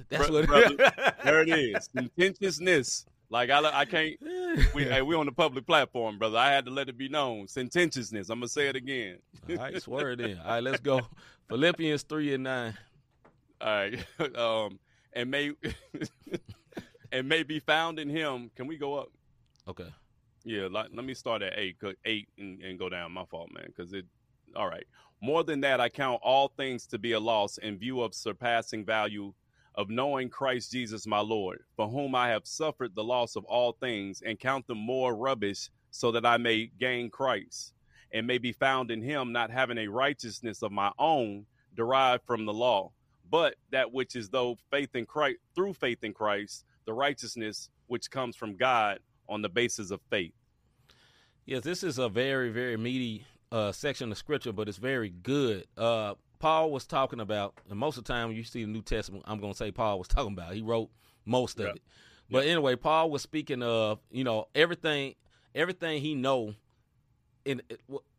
[0.08, 0.76] That's what brother,
[1.24, 1.88] There it is.
[1.96, 3.06] Sententiousness.
[3.30, 4.16] Like I, I can't.
[4.74, 6.38] We, hey, we on the public platform, brother.
[6.38, 7.46] I had to let it be known.
[7.46, 8.30] Sententiousness.
[8.30, 9.18] I'm gonna say it again.
[9.50, 10.38] All right, swear it in.
[10.38, 11.02] All right, let's go.
[11.48, 12.78] Philippians 3 and 9.
[13.60, 13.98] All right.
[14.36, 14.78] Um,
[15.12, 15.52] and may
[17.12, 18.50] and may be found in Him.
[18.56, 19.08] Can we go up?
[19.68, 19.88] Okay.
[20.44, 23.12] Yeah, like, let me start at eight, eight, and, and go down.
[23.12, 23.66] My fault, man.
[23.66, 24.06] Because it.
[24.54, 24.86] All right.
[25.22, 28.84] More than that, I count all things to be a loss in view of surpassing
[28.84, 29.32] value
[29.76, 33.72] of knowing Christ Jesus, my Lord, for whom I have suffered the loss of all
[33.72, 37.74] things, and count them more rubbish, so that I may gain Christ,
[38.12, 42.46] and may be found in Him, not having a righteousness of my own derived from
[42.46, 42.92] the law,
[43.30, 48.10] but that which is though faith in Christ through faith in Christ, the righteousness which
[48.10, 50.32] comes from God on the basis of faith.
[51.44, 53.26] Yes, this is a very, very meaty
[53.56, 55.64] uh, section of scripture, but it's very good.
[55.76, 58.82] Uh, Paul was talking about, and most of the time when you see the New
[58.82, 60.52] Testament, I'm going to say Paul was talking about.
[60.54, 60.90] He wrote
[61.24, 61.72] most of Yeah.
[61.72, 61.82] it.
[62.28, 65.14] But anyway, Paul was speaking of, you know, everything,
[65.54, 66.54] everything he know,
[67.44, 67.62] in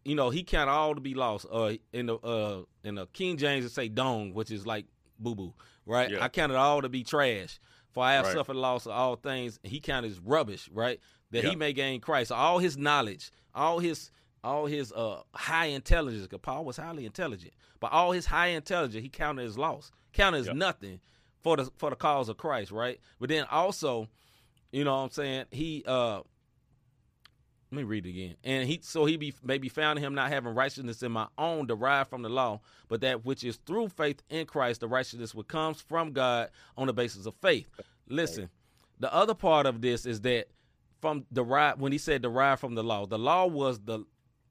[0.05, 1.45] you know, he count all to be lost.
[1.51, 4.85] Uh, in the uh, in the King James it say dong, which is like
[5.19, 5.53] boo boo,
[5.85, 6.09] right?
[6.09, 6.23] Yeah.
[6.23, 7.59] I count it all to be trash.
[7.91, 8.33] For I have Right.
[8.33, 9.59] suffered loss of all things.
[9.63, 11.01] He counted as rubbish, right?
[11.31, 11.49] That Yeah.
[11.49, 12.31] he may gain Christ.
[12.31, 14.09] All his knowledge, all his
[14.43, 19.03] all his uh high intelligence, because Paul was highly intelligent, but all his high intelligence
[19.03, 20.53] he counted as loss, counted as Yeah.
[20.53, 20.99] nothing
[21.41, 22.99] for the for the cause of Christ, right?
[23.19, 24.07] But then also,
[24.71, 26.21] you know what I'm saying, he uh
[27.69, 28.35] let me read it again.
[28.45, 31.67] And he so he be maybe found in him not having righteousness in my own
[31.67, 35.47] derived from the law, but that which is through faith in Christ, the righteousness which
[35.49, 37.69] comes from God on the basis of faith.
[38.07, 38.49] Listen,
[38.99, 40.47] the other part of this is that
[41.01, 44.05] from derived when he said derived from the law, the law was the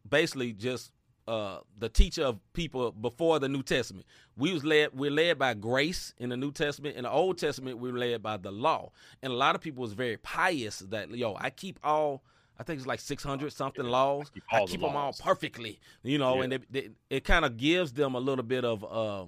[0.09, 0.93] basically just
[1.29, 4.07] uh the teacher of people before the New Testament.
[4.37, 6.97] We was led we're led by grace in the New Testament.
[6.97, 8.93] In the Old Testament, we were led by the law.
[9.23, 12.23] And a lot of people was very pious that yo, I keep all
[12.59, 14.31] I think it's like six hundred something laws.
[14.33, 16.45] keep I all the keep them all perfectly, you know, Yeah.
[16.45, 19.27] and it, it, it kind of gives them a little bit of uh,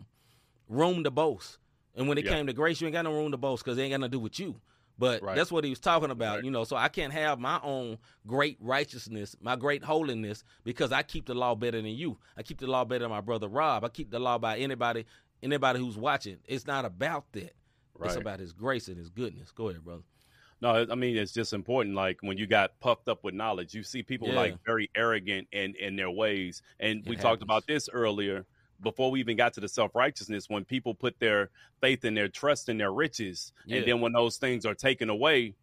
[0.69, 1.59] room to boast.
[1.95, 2.31] And when it Yeah.
[2.33, 4.13] came to grace, you ain't got no room to boast because it ain't got nothing
[4.13, 4.61] to do with you.
[4.99, 5.37] But Right.
[5.37, 6.45] that's what he was talking about, Right.
[6.45, 6.65] you know.
[6.65, 11.35] So I can't have my own great righteousness, my great holiness, because I keep the
[11.35, 12.19] law better than you.
[12.37, 13.85] I keep the law better than my brother Rob.
[13.85, 15.07] I keep the law by anybody,
[15.43, 16.39] anybody who's watching.
[16.47, 17.55] It's not about that.
[18.01, 19.51] It's about His grace and His goodness.
[19.53, 20.03] Go ahead, brother.
[20.61, 21.95] No, I mean it's just important.
[21.95, 24.35] Like when you got puffed up with knowledge, you see people Yeah.
[24.35, 26.63] like very arrogant in in their ways.
[26.81, 28.45] And It we talked about this earlier
[28.81, 30.49] before we even got to the self righteousness.
[30.49, 31.51] When people put their
[31.81, 33.79] faith and their trust in their riches, Yeah.
[33.79, 35.55] and then when those things are taken away,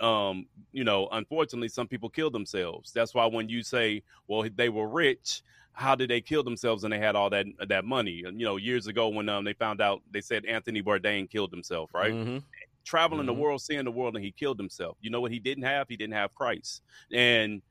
[0.00, 2.92] um, you know, unfortunately, some people kill themselves.
[2.92, 5.42] That's why when you say, "Well, they were rich,"
[5.72, 8.12] how did they kill themselves and they had all that that money?
[8.12, 11.92] You know, years ago when um, they found out, they said Anthony Bourdain killed himself,
[11.94, 12.14] right?
[12.14, 12.42] Mhm.
[12.82, 13.26] traveling Mhm.
[13.26, 14.96] the world, seeing the world, and he killed himself.
[15.02, 15.86] You know what he didn't have?
[15.88, 16.82] He didn't have Christ.
[17.12, 17.62] And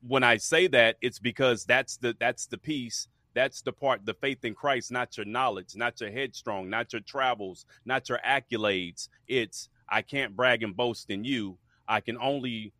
[0.00, 3.08] when I say that, it's because that's the that's the piece.
[3.34, 7.00] That's the part, the faith in Christ, not your knowledge, not your headstrong, not your
[7.00, 9.08] travels, not your accolades.
[9.26, 11.58] It's I can't brag and boast in you.
[11.88, 12.72] I can only,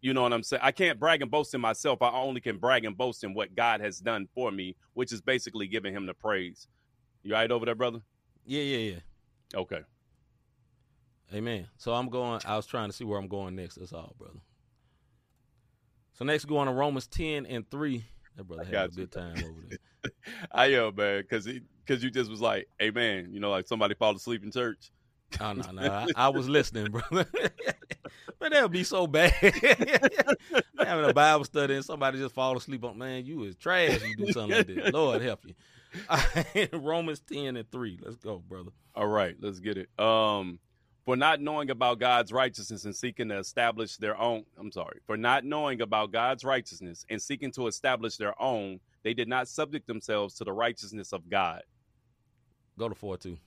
[0.00, 0.62] you know what I'm saying?
[0.64, 2.02] I can't brag and boast in myself.
[2.02, 5.20] I only can brag and boast in what God has done for me, which is
[5.20, 6.68] basically giving him the praise.
[7.22, 8.00] You all right over there, brother?
[8.46, 9.58] Yeah, yeah, yeah.
[9.58, 9.80] Okay.
[11.34, 11.68] Amen.
[11.76, 12.40] So I'm going.
[12.44, 13.76] I was trying to see where I'm going next.
[13.76, 14.40] That's all, brother.
[16.14, 18.04] So next, go on to Romans ten and three.
[18.36, 19.78] That brother had a good time over there.
[20.52, 23.94] I am man, because because you just was like, hey man, you know, like somebody
[23.94, 24.90] fall asleep in church.
[25.40, 27.26] Oh no, no, I, I was listening, brother.
[28.40, 29.32] man, that would be so bad.
[30.78, 34.00] Having a Bible study and somebody just fall asleep on man, you is trash.
[34.02, 34.94] You do something like that.
[34.94, 36.68] Lord help you.
[36.72, 37.98] Romans ten and three.
[38.02, 38.70] Let's go, brother.
[38.94, 39.88] All right, let's get it.
[39.98, 40.58] Um,
[41.04, 44.44] for not knowing about God's righteousness and seeking to establish their own.
[44.58, 45.00] I'm sorry.
[45.06, 49.48] For not knowing about God's righteousness and seeking to establish their own, they did not
[49.48, 51.62] subject themselves to the righteousness of God.
[52.78, 53.38] Go to four two.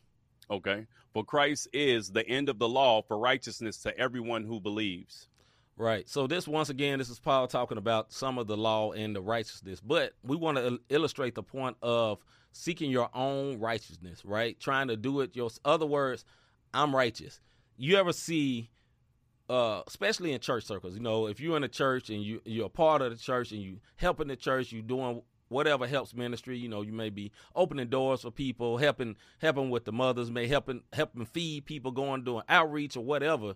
[0.50, 0.86] Okay.
[1.14, 5.28] For Christ is the end of the law for righteousness to everyone who believes.
[5.76, 6.08] Right.
[6.08, 9.22] So this once again, this is Paul talking about some of the law and the
[9.22, 12.20] righteousness, but we want to illustrate the point of
[12.52, 14.60] seeking your own righteousness, right?
[14.60, 16.26] Trying to do it your other words,
[16.74, 17.40] I'm righteous.
[17.78, 18.70] You ever see
[19.50, 22.68] uh especially in church circles, you know, if you're in a church and you you're
[22.68, 26.58] a part of the church and you helping the church, you doing whatever helps ministry,
[26.58, 30.48] you know, you may be opening doors for people, helping helping with the mothers, may
[30.48, 33.56] helping helping feed people, going doing outreach or whatever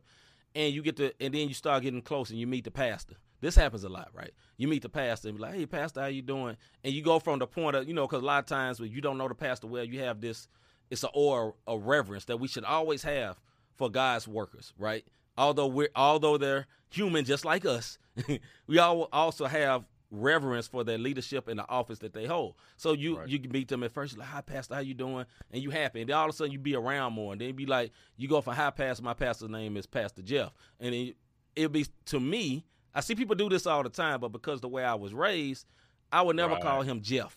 [0.58, 3.16] and you get to and then you start getting close and you meet the pastor.
[3.40, 4.32] This happens a lot, right?
[4.58, 7.20] You meet the pastor and be like, "Hey, pastor, how you doing?" And you go
[7.20, 9.28] from the point of you know, because a lot of times when you don't know
[9.28, 10.48] the pastor well, you have this.
[10.90, 13.40] It's an aura of reverence that we should always have
[13.76, 15.06] for God's workers, right?
[15.38, 17.98] Although we're although they're human just like us,
[18.68, 22.56] we all also have reverence for their leadership in the office that they hold.
[22.78, 23.28] So you Right.
[23.28, 26.00] you can meet them at first, like, "Hi, pastor, how you doing?" And you happy,
[26.02, 28.28] and then all of a sudden you be around more, and then be like, you
[28.28, 29.04] go for hi, pastor.
[29.04, 31.14] My pastor's name is Pastor Jeff, and then
[31.56, 32.64] it'll be to me.
[32.96, 35.68] I see people do this all the time, but because the way I was raised,
[36.12, 36.62] I would never Right.
[36.64, 37.36] call him Jeff,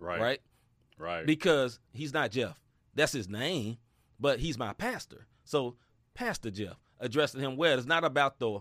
[0.00, 0.20] Right.
[0.20, 0.40] right?
[0.98, 1.26] Right.
[1.26, 2.58] Because he's not Jeff.
[2.94, 3.78] That's his name,
[4.20, 5.26] but he's my pastor.
[5.44, 5.76] So
[6.14, 7.76] Pastor Jeff, addressing him well.
[7.78, 8.60] It's not about the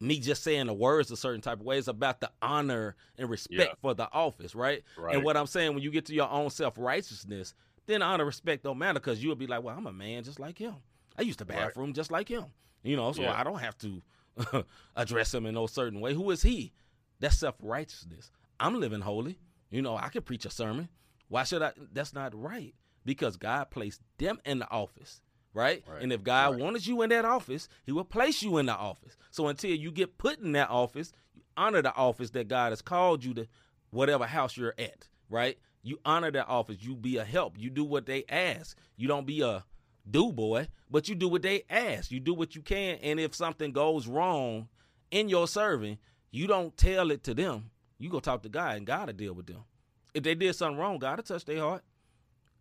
[0.00, 1.76] me just saying the words a certain type of way.
[1.78, 3.74] It's about the honor and respect Yeah.
[3.82, 4.84] for the office, right?
[4.96, 5.14] Right.
[5.16, 7.52] And what I'm saying, when you get to your own self righteousness,
[7.86, 10.56] then honor respect don't matter because you'll be like, well, I'm a man just like
[10.58, 10.76] him.
[11.18, 11.56] I used the Right.
[11.58, 12.44] bathroom just like him.
[12.84, 13.38] You know, so Yeah.
[13.38, 14.02] I don't have to
[14.96, 16.14] address him in no certain way.
[16.14, 16.72] Who is he?
[17.20, 18.30] That's self righteousness.
[18.60, 19.38] I'm living holy.
[19.70, 20.88] You know, I could preach a sermon.
[21.28, 21.72] Why should I?
[21.92, 22.74] That's not right
[23.08, 25.22] because God placed them in the office,
[25.54, 25.82] right?
[25.88, 26.62] Right, And if God right.
[26.62, 29.16] wanted you in that office, He will place you in the office.
[29.30, 32.82] So until you get put in that office, you honor the office that God has
[32.82, 33.48] called you to,
[33.90, 35.58] whatever house you're at, right?
[35.82, 36.76] You honor that office.
[36.80, 37.58] You be a help.
[37.58, 38.76] You do what they ask.
[38.98, 39.64] You don't be a
[40.10, 42.10] do boy, but you do what they ask.
[42.10, 42.98] You do what you can.
[43.02, 44.68] And if something goes wrong
[45.10, 45.96] in your serving,
[46.30, 47.70] you don't tell it to them.
[47.98, 49.64] You go talk to God, and God will deal with them.
[50.12, 51.82] If they did something wrong, God will touch their heart.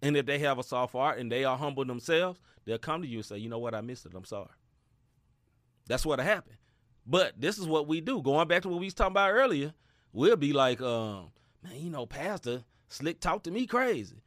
[0.02, 3.08] And if they have a soft heart and they are humble themselves, they'll come to
[3.08, 4.14] you and say, you know what, I missed it.
[4.16, 4.50] I'm sorry.
[5.88, 6.58] That's what happened.
[7.06, 8.22] But this is what we do.
[8.22, 9.74] Going back to what we was talking about earlier,
[10.12, 11.32] we'll be like, um,
[11.64, 14.22] man, you know, Pastor Slick talk to me crazy.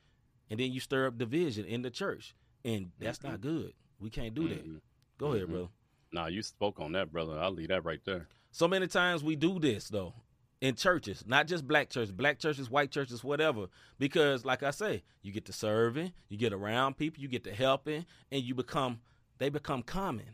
[0.50, 2.34] And then you stir up division in the church.
[2.64, 3.72] And that's not good.
[4.00, 4.66] We can't do that.
[4.66, 4.80] Mhm.
[5.18, 5.50] Go ahead, Mhm.
[5.50, 5.68] brother.
[6.12, 7.38] Nah, you spoke on that, brother.
[7.38, 8.26] I'll leave that right there.
[8.50, 10.14] So many times we do this though
[10.60, 13.66] in churches, not just black churches, black churches, white churches, whatever.
[13.98, 17.54] Because, like I say, you get to serving, you get around people, you get to
[17.54, 19.00] helping, and you become
[19.38, 20.26] they become common.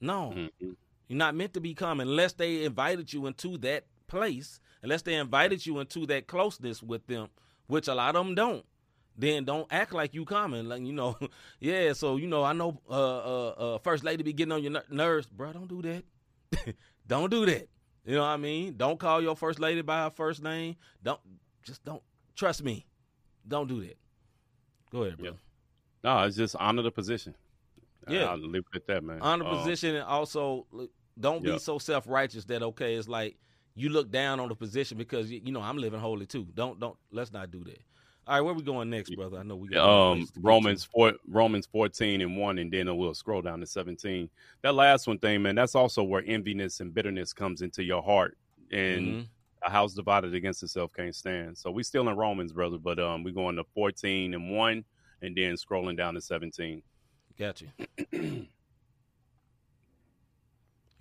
[0.00, 0.76] No, Mhm.
[1.08, 5.14] you're not meant to be common unless they invited you into that place, unless they
[5.14, 7.28] invited you into that closeness with them,
[7.66, 8.64] which a lot of them don't.
[9.18, 11.16] Then don't act like you common, like you know,
[11.60, 11.92] yeah.
[11.94, 14.84] So you know, I know, uh, uh, uh first lady be getting on your ner-
[14.90, 15.52] nerves, bro.
[15.52, 16.04] Don't do that.
[17.06, 17.68] don't do that.
[18.06, 18.74] You know what I mean?
[18.76, 20.76] Don't call your first lady by her first name.
[21.02, 21.20] Don't
[21.64, 22.02] just don't
[22.36, 22.86] trust me.
[23.46, 23.98] Don't do that.
[24.90, 25.26] Go ahead, bro.
[25.26, 25.36] Yep.
[26.04, 27.34] No, it's just honor the position.
[28.08, 28.26] Yeah.
[28.26, 29.18] I'll leave it at that, man.
[29.20, 30.66] Honor the Uh, position and also
[31.18, 33.36] don't be so self-righteous that okay it's like
[33.74, 36.78] you look down on the position because you, you know i'm living holy too don't
[36.78, 37.78] don't let's not do that
[38.26, 40.46] all right where we going next brother i know we got um place to get
[40.46, 44.28] Romans four Romans fourteen and one, and then we'll scroll down to seventeen.
[44.62, 48.36] That last one thing, man, that's also where enviness and bitterness comes into your heart,
[48.72, 49.26] and Mhm.
[49.64, 51.56] a house divided against itself can't stand.
[51.56, 54.84] So we still in Romans, brother, but um we going to fourteen and one,
[55.22, 56.82] and then scrolling down to seventeen.
[57.38, 57.68] got you
[58.10, 58.46] here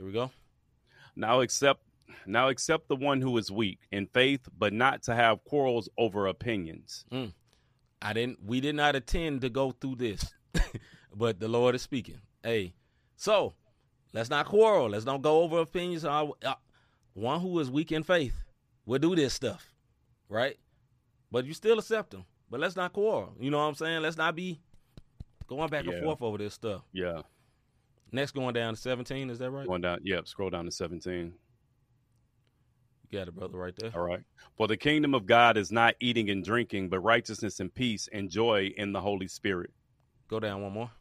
[0.05, 0.31] we go
[1.15, 1.81] Now accept
[2.25, 6.27] now accept the one who is weak in faith, but not to have quarrels over
[6.27, 7.05] opinions.
[7.11, 7.33] Mm.
[8.01, 10.33] i didn't we did not intend to go through this
[11.15, 12.19] but the lord is speaking.
[12.43, 12.73] Hey
[13.15, 13.53] so
[14.13, 14.89] let's not quarrel.
[14.89, 16.05] Let's don't go over opinions.
[17.13, 18.43] One who is weak in faith
[18.85, 19.71] will do this stuff
[20.27, 20.57] right?
[21.31, 23.33] But you still accept them but let's not quarrel.
[23.39, 24.01] You know what i'm saying?
[24.01, 24.59] Let's not be
[25.47, 26.81] going back and forth over this stuff.
[26.93, 27.21] Yeah.
[28.11, 29.67] next going down to 17 is that right?
[29.67, 31.33] Going down, yep, scroll down to 17.
[33.15, 33.91] Got it, brother, right there.
[33.95, 34.21] All right.
[34.57, 38.29] For the kingdom of God is not eating and drinking, but righteousness and peace and
[38.29, 39.71] joy in the Holy Spirit.
[40.27, 40.91] Go down one more.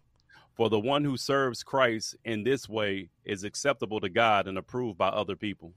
[0.55, 4.97] For the one who serves Christ in this way is acceptable to God and approved
[4.97, 5.73] by other people.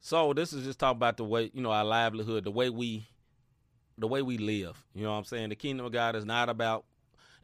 [0.00, 3.08] So this is just talking about the way you know our livelihood, the way we,
[3.96, 4.82] the way we live.
[4.94, 5.48] You know what I'm saying?
[5.48, 6.84] The kingdom of God is not about.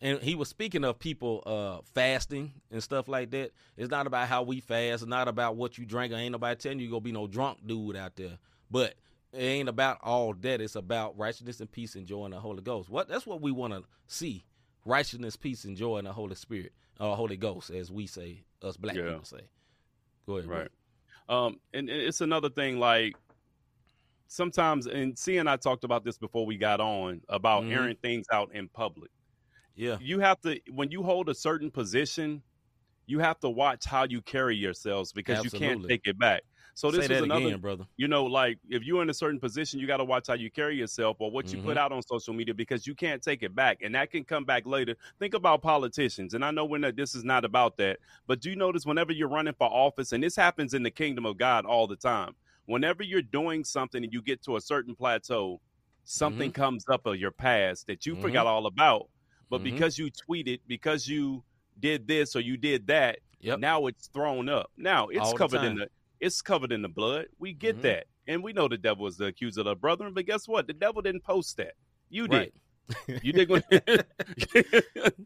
[0.01, 3.53] And he was speaking of people uh, fasting and stuff like that.
[3.77, 5.03] It's not about how we fast.
[5.03, 6.13] It's not about what you drink.
[6.13, 8.39] I ain't nobody telling you you gonna be no drunk dude out there.
[8.71, 8.95] But
[9.33, 10.61] it ain't about all that.
[10.61, 12.91] It's about righteousness and peace and joy in the Holy Ghost.
[12.91, 14.45] What that's what we want to see:
[14.85, 18.43] righteousness, peace, and joy in the Holy Spirit, or uh, Holy Ghost, as we say,
[18.63, 19.09] us black Yeah.
[19.09, 19.49] people say.
[20.27, 20.69] Go ahead, Right.
[21.29, 23.17] Um, and, and it's another thing like
[24.29, 27.73] sometimes, and C and I talked about this before we got on about Mhm.
[27.73, 29.11] airing things out in public.
[29.77, 29.99] Yeah.
[29.99, 32.43] You have to, when you hold a certain position,
[33.07, 36.43] you have to watch how you carry yourselves because you can't take it back.
[36.75, 37.87] So this is another, again, brother.
[37.97, 40.51] you know, like if you're in a certain position, you got to watch how you
[40.51, 41.59] carry yourself or what you Mm-hmm.
[41.59, 44.45] put out on social media because you can't take it back, and that can come
[44.45, 44.97] back later.
[45.19, 48.57] Think about politicians, and I know when this is not about that, but do you
[48.57, 51.87] notice whenever you're running for office, and this happens in the kingdom of God all
[51.87, 52.35] the time,
[52.67, 55.61] whenever you're doing something and you get to a certain plateau,
[56.05, 56.53] something Mm-hmm.
[56.53, 58.17] comes up of your past that you Mhm.
[58.17, 59.09] forgot all about,
[59.51, 59.65] but Mhm.
[59.65, 61.43] because you tweeted, because you
[61.79, 63.59] did this or you did that, Yep.
[63.61, 64.71] now it's thrown up.
[64.77, 65.91] Now it's All the covered in the
[66.21, 67.27] it's covered in the blood.
[67.39, 67.83] We get Mhm.
[67.83, 68.07] that.
[68.27, 70.67] And we know the devil is the accuser of the brethren, but guess what?
[70.67, 71.75] The devil didn't post that.
[72.09, 72.53] You did.
[73.09, 73.23] Right.
[73.25, 73.49] You did.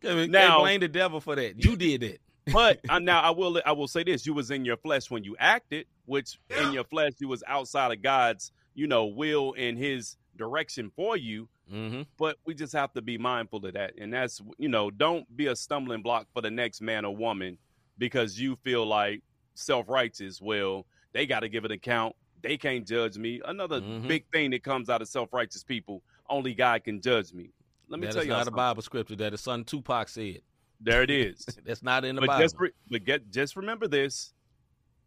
[0.02, 1.62] Can't Now- blame the devil for that.
[1.62, 2.20] You did it.
[2.52, 5.24] but uh, now I will I will say this: you was in your flesh when
[5.24, 9.78] you acted, which in your flesh you was outside of God's, you know, will and
[9.78, 11.48] His direction for you.
[11.72, 12.02] Mm-hmm.
[12.18, 15.46] But we just have to be mindful of that, and that's you know, don't be
[15.46, 17.58] a stumbling block for the next man or woman
[17.98, 19.22] because you feel like
[19.54, 20.40] self righteous.
[20.40, 22.14] Well, they got to give an account.
[22.42, 23.40] They can't judge me.
[23.44, 24.08] Another Mhm.
[24.08, 27.52] big thing that comes out of self righteous people: only God can judge me.
[27.88, 28.50] Let me That tell you not a.
[28.50, 30.40] Bible scripture that his son Tupac said.
[30.80, 31.44] There it is.
[31.64, 32.42] That's not in the but Bible.
[32.42, 34.32] just re- but get just remember this: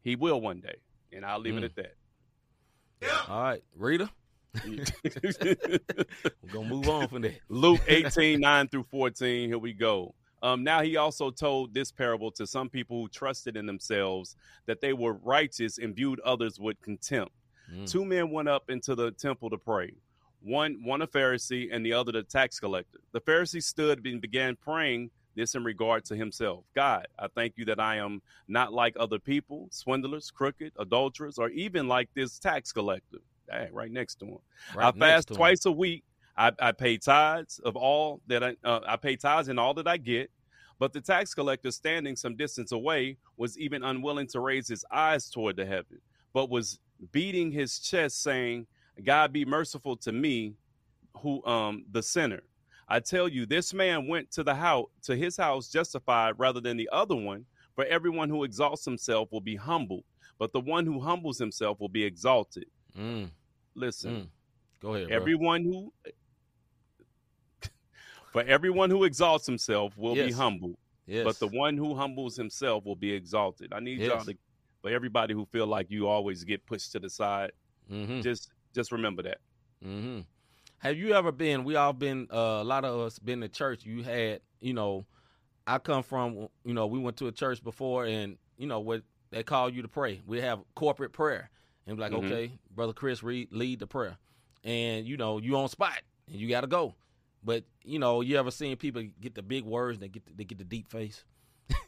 [0.03, 0.75] he will one day,
[1.11, 1.59] and I'll leave Mm.
[1.59, 1.95] it at that.
[3.01, 3.25] Yeah.
[3.27, 4.09] All right, Rita.
[4.65, 7.39] We're gonna move on from that.
[7.49, 9.49] Luke 18, 9 through 14.
[9.49, 10.13] Here we go.
[10.43, 14.35] Um, now he also told this parable to some people who trusted in themselves
[14.65, 17.31] that they were righteous and viewed others with contempt.
[17.73, 17.89] Mm.
[17.89, 19.93] Two men went up into the temple to pray.
[20.41, 22.99] One one a Pharisee and the other the tax collector.
[23.13, 26.65] The Pharisee stood and began praying this in regard to himself.
[26.75, 31.49] God, I thank you that I am not like other people, swindlers, crooked, adulterers, or
[31.49, 33.19] even like this tax collector.
[33.47, 34.39] Dang, right next to him.
[34.73, 35.37] Right I fast to him.
[35.37, 36.03] twice a week.
[36.37, 39.87] I, I pay tithes of all that I uh, I pay tithes in all that
[39.87, 40.31] I get.
[40.79, 45.29] But the tax collector, standing some distance away, was even unwilling to raise his eyes
[45.29, 46.01] toward the heaven,
[46.33, 46.79] but was
[47.11, 48.67] beating his chest, saying,
[49.03, 50.55] "God be merciful to me,
[51.17, 52.43] who um the sinner."
[52.87, 56.77] I tell you, this man went to the house to his house justified rather than
[56.77, 57.45] the other one.
[57.75, 60.03] For everyone who exalts himself will be humbled,
[60.37, 62.65] but the one who humbles himself will be exalted.
[62.97, 63.29] Mm.
[63.75, 64.27] Listen, Mm.
[64.81, 65.15] Go ahead, bro.
[65.17, 65.93] everyone who
[68.31, 70.33] for everyone who exalts himself will be Yes.
[70.35, 70.75] humbled
[71.05, 71.23] yes.
[71.23, 74.35] but the one who humbles himself will be exalted i need y'all to
[74.81, 77.51] for everybody who feel like you always get pushed to the side
[77.91, 78.21] mm-hmm.
[78.21, 79.37] just just remember that
[79.85, 80.21] Mm-hmm.
[80.77, 81.65] Have you ever been?
[81.65, 82.27] We all been.
[82.31, 83.85] Uh, a lot of us been to church.
[83.85, 85.05] You had, you know,
[85.67, 86.47] I come from.
[86.63, 89.81] You know, we went to a church before, and you know what they call you
[89.81, 90.21] to pray.
[90.25, 91.49] We have corporate prayer,
[91.87, 92.25] and be like, Mhm.
[92.25, 94.17] okay, brother Chris, read lead the prayer,
[94.63, 96.95] and you know you on spot, and you got to go.
[97.43, 99.97] But you know, you ever seen people get the big words?
[99.97, 101.25] And they get the, they get the deep face.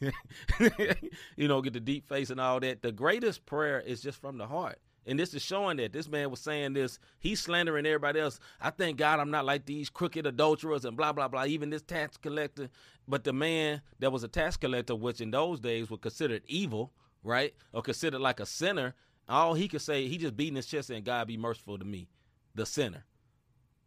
[1.36, 2.82] you know, get the deep face and all that.
[2.82, 4.78] The greatest prayer is just from the heart.
[5.08, 6.98] And this is showing that this man was saying this.
[7.20, 8.40] He's slandering everybody else.
[8.60, 11.82] I thank God I'm not like these crooked adulterers and blah, blah, blah, even this
[11.82, 12.68] tax collector.
[13.06, 16.92] But the man that was a tax collector, which in those days were considered evil,
[17.22, 17.54] right?
[17.72, 18.94] Or considered like a sinner,
[19.28, 22.08] all he could say, he just beating his chest and God be merciful to me,
[22.54, 23.04] the sinner.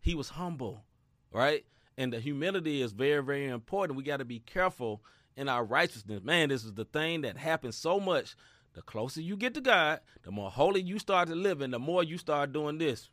[0.01, 0.83] He was humble,
[1.31, 1.65] right?
[1.97, 3.97] And the humility is very, very important.
[3.97, 5.01] We got to be careful
[5.35, 6.23] in our righteousness.
[6.23, 8.35] Man, this is the thing that happens so much.
[8.73, 11.79] The closer you get to God, the more holy you start to live, and the
[11.79, 13.09] more you start doing this,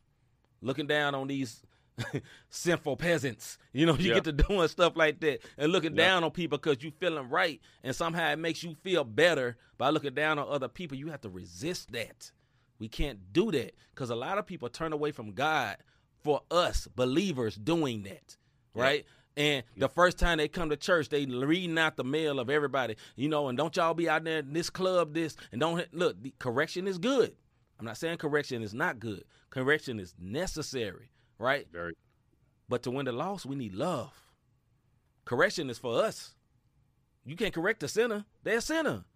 [0.61, 1.63] looking down on these
[2.49, 3.57] sinful peasants.
[3.73, 4.15] You know, you Yeah.
[4.15, 6.05] get to doing stuff like that and looking Yeah.
[6.07, 9.89] down on people because you feeling right, and somehow it makes you feel better by
[9.89, 10.97] looking down on other people.
[10.97, 12.31] You have to resist that.
[12.79, 15.77] We can't do that because a lot of people turn away from God
[16.23, 18.37] for us believers doing that,
[18.75, 19.05] right?
[19.35, 22.95] And the first time they come to church, they reading out the mail of everybody,
[23.15, 26.21] you know, and don't y'all be out there in this club, this, and don't look.
[26.21, 27.35] The correction is good.
[27.79, 29.23] I'm not saying correction is not good.
[29.51, 31.67] Correction is necessary, right?
[31.71, 31.93] Very.
[32.69, 34.11] But to win the loss, we need love.
[35.25, 36.33] Correction is for us.
[37.25, 38.25] You can't correct a sinner.
[38.43, 39.03] They're a sinner.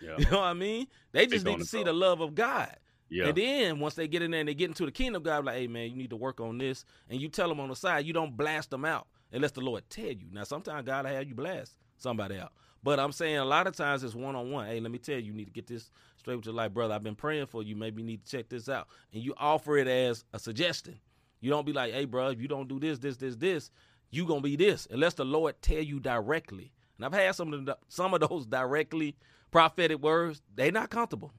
[0.00, 0.14] Yeah.
[0.16, 0.86] you know what I mean?
[1.12, 2.74] They just Speak need to see the love of God.
[3.10, 3.26] Yeah.
[3.26, 5.56] And then once they get in there and they get into the kingdom, God like,
[5.56, 6.84] hey man, you need to work on this.
[7.08, 9.84] And you tell them on the side, you don't blast them out unless the Lord
[9.90, 10.26] tell you.
[10.32, 12.52] Now sometimes God will have you blast somebody out.
[12.82, 14.66] But I'm saying a lot of times it's one on one.
[14.66, 16.94] Hey, let me tell you, you need to get this straight with your life, brother.
[16.94, 17.74] I've been praying for you.
[17.74, 18.88] Maybe you need to check this out.
[19.12, 21.00] And you offer it as a suggestion.
[21.40, 23.70] You don't be like, hey, bro, if you don't do this, this, this, this,
[24.10, 24.86] you gonna be this.
[24.90, 26.72] Unless the Lord tell you directly.
[26.96, 29.16] And I've had some of the, some of those directly
[29.50, 30.42] prophetic words.
[30.54, 31.32] They not comfortable.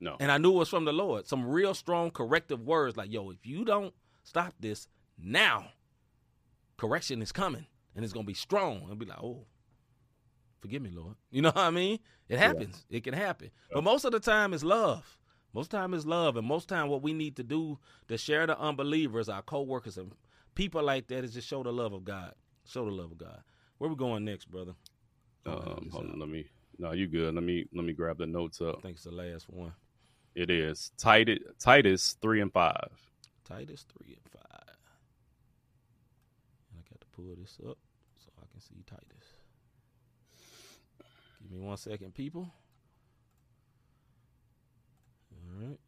[0.00, 0.16] no.
[0.20, 1.26] And I knew it was from the Lord.
[1.26, 3.92] Some real strong corrective words like, yo, if you don't
[4.24, 4.88] stop this
[5.18, 5.66] now,
[6.76, 8.86] correction is coming and it's going to be strong.
[8.88, 9.46] And be like, oh,
[10.60, 11.16] forgive me, Lord.
[11.30, 11.98] You know what I mean?
[12.28, 12.84] It happens.
[12.88, 13.50] It can happen.
[13.72, 15.18] But most of the time it's love.
[15.52, 16.36] Most time is love.
[16.36, 17.78] And most time what we need to do
[18.08, 20.12] to share the unbelievers, our co-workers and
[20.54, 22.34] people like that is just show the love of God.
[22.66, 23.42] Show the love of God.
[23.78, 24.72] Where we going next, brother?
[25.44, 26.46] Um, hold on, let me.
[26.78, 27.34] No, you good.
[27.34, 28.76] Let me let me grab the notes up.
[28.78, 29.72] I think it's the last one.
[30.34, 32.90] It is Titus, Titus three and five.
[33.44, 34.42] Titus 3 and 5.
[36.70, 37.76] And I got to pull this up
[38.18, 39.28] so I can see Titus.
[41.42, 42.50] Give me one second, people.
[45.52, 45.78] All right.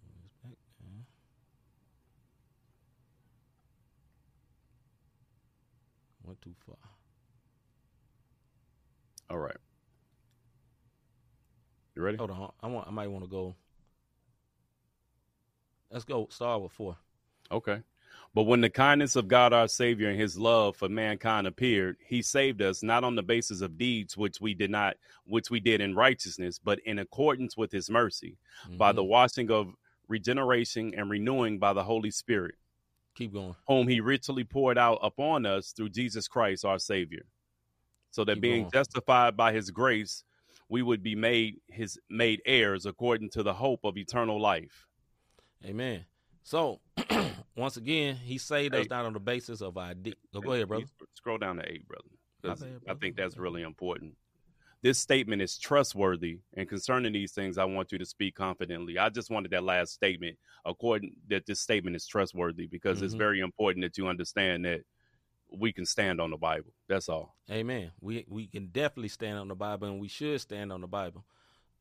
[0.00, 1.04] Pull this back down.
[6.24, 6.76] Went too far.
[9.30, 9.56] All right.
[11.94, 12.16] You ready?
[12.16, 12.52] Hold on.
[12.60, 12.88] I want.
[12.88, 13.54] I might want to go.
[15.90, 16.26] Let's go.
[16.30, 16.96] Start with four.
[17.50, 17.82] Okay.
[18.36, 22.20] But when the kindness of God our Savior and his love for mankind appeared, he
[22.20, 25.80] saved us not on the basis of deeds which we did not which we did
[25.80, 28.36] in righteousness, but in accordance with his mercy,
[28.76, 29.08] by the Mhm.
[29.08, 29.74] washing of
[30.06, 32.56] regeneration and renewing by the Holy Spirit,
[33.14, 33.56] Keep going.
[33.68, 37.24] whom he richly poured out upon us through Jesus Christ our Savior.
[38.10, 38.70] So that Keep being going.
[38.70, 40.24] justified by his grace,
[40.68, 44.86] we would be made his made heirs according to the hope of eternal life.
[45.64, 46.04] Amen.
[46.46, 46.78] So,
[47.56, 48.86] once again, he saved us Hey.
[48.88, 49.94] not on the basis of our.
[49.94, 50.84] De- oh, go ahead, brother.
[51.14, 52.04] Scroll down to eight, brother.
[52.40, 54.16] 'cause My bad, I think that's really important.
[54.80, 58.96] This statement is trustworthy, and concerning these things, I want you to speak confidently.
[58.96, 63.18] I just wanted that last statement, according that this statement is trustworthy, because it's Mhm.
[63.18, 64.82] very important that you understand that
[65.48, 66.72] we can stand on the Bible.
[66.86, 67.36] That's all.
[67.50, 67.90] Amen.
[68.00, 71.26] We we can definitely stand on the Bible, and we should stand on the Bible.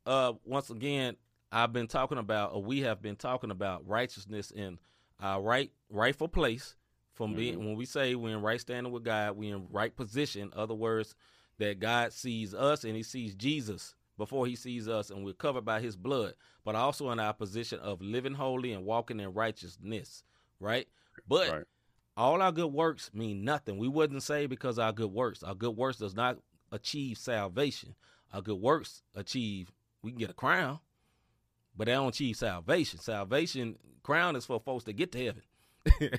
[0.07, 1.18] Uh, once again,
[1.51, 4.79] I've been talking about, or we have been talking about righteousness in
[5.19, 6.75] our right rightful place.
[7.13, 7.67] From being mm-hmm.
[7.67, 10.51] when we say we're in right standing with God, we're in right position.
[10.53, 11.15] Other words,
[11.59, 15.63] that God sees us and He sees Jesus before He sees us, and we're covered
[15.63, 16.33] by His blood.
[16.65, 20.23] But also in our position of living holy and walking in righteousness,
[20.59, 20.87] right?
[21.27, 21.65] But Right.
[22.17, 23.77] all our good works mean nothing.
[23.77, 25.41] We wouldn't say because our good works.
[25.41, 26.37] Our good works does not
[26.71, 27.95] achieve salvation.
[28.33, 29.71] Our good works achieve
[30.01, 30.79] we can get a crown,
[31.76, 32.99] but they don't achieve salvation.
[32.99, 35.41] Salvation crown is for folks that get to heaven.
[35.99, 36.09] you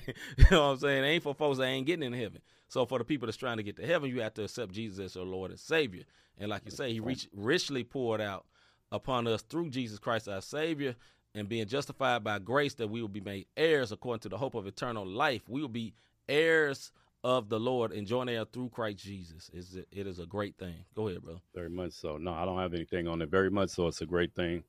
[0.51, 1.03] know what I'm saying?
[1.03, 2.41] It ain't for folks that ain't getting in heaven.
[2.69, 4.99] So for the people that's trying to get to heaven, you have to accept Jesus
[4.99, 6.03] as your Lord and Savior.
[6.37, 7.01] And like you say, He
[7.33, 8.45] richly poured out
[8.91, 10.95] upon us through Jesus Christ our Savior,
[11.35, 14.55] and being justified by grace that we will be made heirs according to the hope
[14.55, 15.43] of eternal life.
[15.47, 15.93] We will be
[16.27, 16.91] heirs
[17.23, 19.49] of the Lord and joint heir through Christ Jesus.
[19.53, 20.85] Is it it is a great thing.
[20.95, 21.41] Go ahead, bro.
[21.53, 22.17] Very much so.
[22.17, 23.29] No, I don't have anything on it.
[23.29, 23.87] Very much so.
[23.87, 24.63] It's a great thing.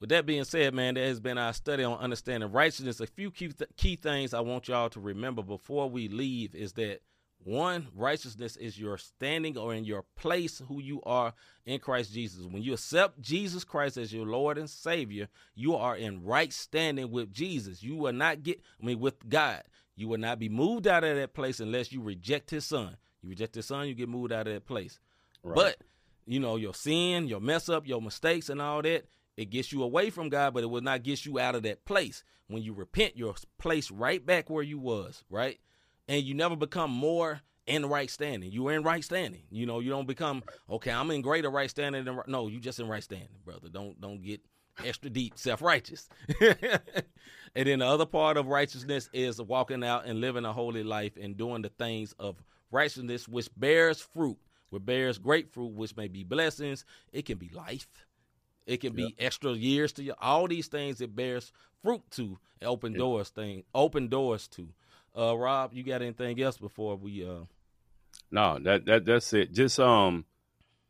[0.00, 3.00] With that being said, man, there has been our study on understanding righteousness.
[3.00, 6.74] A few key, th- key things I want y'all to remember before we leave is
[6.74, 7.00] that
[7.44, 11.34] one, righteousness is your standing or in your place who you are
[11.66, 12.46] in Christ Jesus.
[12.46, 17.10] When you accept Jesus Christ as your Lord and Savior, you are in right standing
[17.10, 17.82] with Jesus.
[17.82, 19.62] You will not get, I mean, with God.
[19.96, 22.96] You will not be moved out of that place unless you reject His Son.
[23.22, 25.00] You reject His Son, you get moved out of that place.
[25.42, 25.54] Right.
[25.54, 25.76] But
[26.26, 29.06] you know your sin, your mess up, your mistakes, and all that.
[29.38, 31.84] It gets you away from God, but it will not get you out of that
[31.84, 32.24] place.
[32.48, 35.60] When you repent, you're placed right back where you was, right?
[36.08, 38.50] And you never become more in right standing.
[38.50, 39.42] You are in right standing.
[39.48, 40.90] You know, you don't become okay.
[40.90, 42.48] I'm in greater right standing than no.
[42.48, 43.68] You just in right standing, brother.
[43.68, 44.40] Don't don't get
[44.84, 46.08] extra deep, self righteous.
[46.40, 46.80] and
[47.54, 51.36] then the other part of righteousness is walking out and living a holy life and
[51.36, 54.38] doing the things of righteousness which bears fruit,
[54.70, 56.84] which bears great fruit, which may be blessings.
[57.12, 57.86] It can be life.
[58.68, 60.14] It can be extra years to you.
[60.20, 61.50] All these things it bears
[61.82, 64.68] fruit to, and open doors thing, open doors to.
[65.16, 67.24] Uh, Rob, you got anything else before we?
[67.24, 67.44] uh
[68.30, 69.52] No, that that that's it.
[69.52, 70.26] Just um,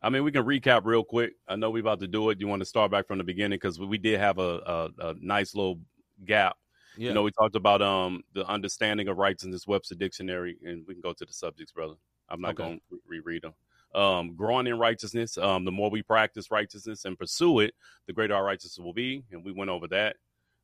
[0.02, 1.34] I mean, we can recap real quick.
[1.46, 2.40] I know we're about to do it.
[2.40, 5.08] You want to start back from the beginning because we, we did have a, a,
[5.10, 5.78] a nice little
[6.24, 6.56] gap.
[6.96, 7.08] Yeah.
[7.10, 10.84] You know, we talked about um the understanding of rights in this Webster Dictionary, and
[10.88, 11.94] we can go to the subjects, brother.
[12.28, 12.64] I'm not Okay.
[12.64, 13.54] going to re- reread them.
[13.94, 15.38] Um, growing in righteousness.
[15.38, 17.74] Um, the more we practice righteousness and pursue it,
[18.06, 19.24] the greater our righteousness will be.
[19.32, 20.16] And we went over that.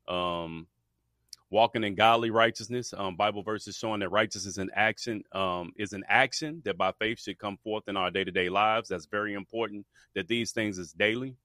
[0.07, 0.66] Um,
[1.51, 2.93] walking in godly righteousness.
[2.97, 7.20] Um, Bible verses showing that righteousness in action um, is an action that by faith
[7.20, 8.89] should come forth in our day to day lives.
[8.89, 9.87] That's very important.
[10.14, 11.37] That these things is daily.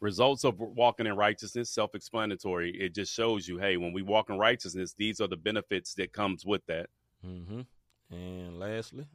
[0.00, 2.70] Results of walking in righteousness, self-explanatory.
[2.78, 6.12] It just shows you, hey, when we walk in righteousness, these are the benefits that
[6.12, 6.88] comes with that.
[7.26, 7.62] Mm-hmm.
[8.10, 9.06] And lastly,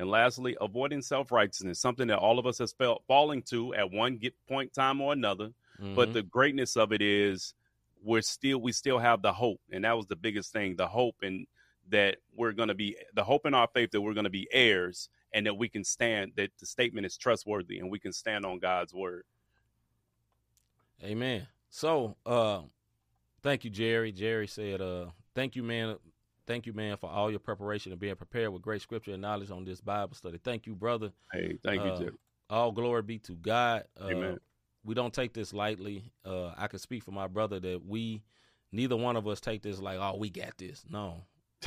[0.00, 4.16] And lastly, avoiding self-righteousness, something that all of us has felt falling to at one
[4.16, 5.50] get point time or another.
[5.78, 6.12] But mhm.
[6.14, 7.52] the greatness of it is
[8.02, 11.16] we're still we still have the hope, and that was the biggest thing, the hope
[11.20, 11.46] and
[11.90, 14.48] that we're going to be the hope in our faith that we're going to be
[14.52, 18.46] heirs and that we can stand that the statement is trustworthy and we can stand
[18.46, 19.24] on God's word.
[21.04, 21.46] Amen.
[21.68, 22.62] So, uh,
[23.42, 24.12] thank you, Jerry.
[24.12, 25.96] Jerry said, uh, thank you, man.
[26.50, 29.52] Thank you, man, for all your preparation and being prepared with great scripture and knowledge
[29.52, 30.36] on this Bible study.
[30.42, 31.12] Thank you, brother.
[31.32, 32.10] Hey, thank you, Uh.
[32.52, 33.84] All glory be to God.
[34.00, 34.38] Uh, Amen.
[34.82, 36.10] We don't take this lightly.
[36.24, 38.24] Uh, I can speak for my brother that we,
[38.72, 40.84] neither one of us take this like, oh, we got this.
[40.90, 41.22] No,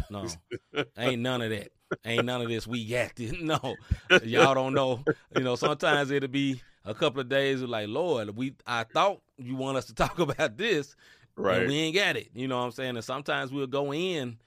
[0.10, 0.28] no,
[0.98, 1.70] ain't none of that.
[2.04, 2.68] Ain't none of this.
[2.68, 3.32] We got this.
[3.42, 3.78] No,
[4.22, 5.00] y'all don't know.
[5.34, 9.56] You know, sometimes it'll be a couple of days like, Lord, we I thought you
[9.56, 10.98] want us to talk about this,
[11.38, 11.66] Right.
[11.70, 12.32] we ain't got it.
[12.34, 12.98] You know what I'm saying?
[12.98, 14.40] And sometimes we'll go in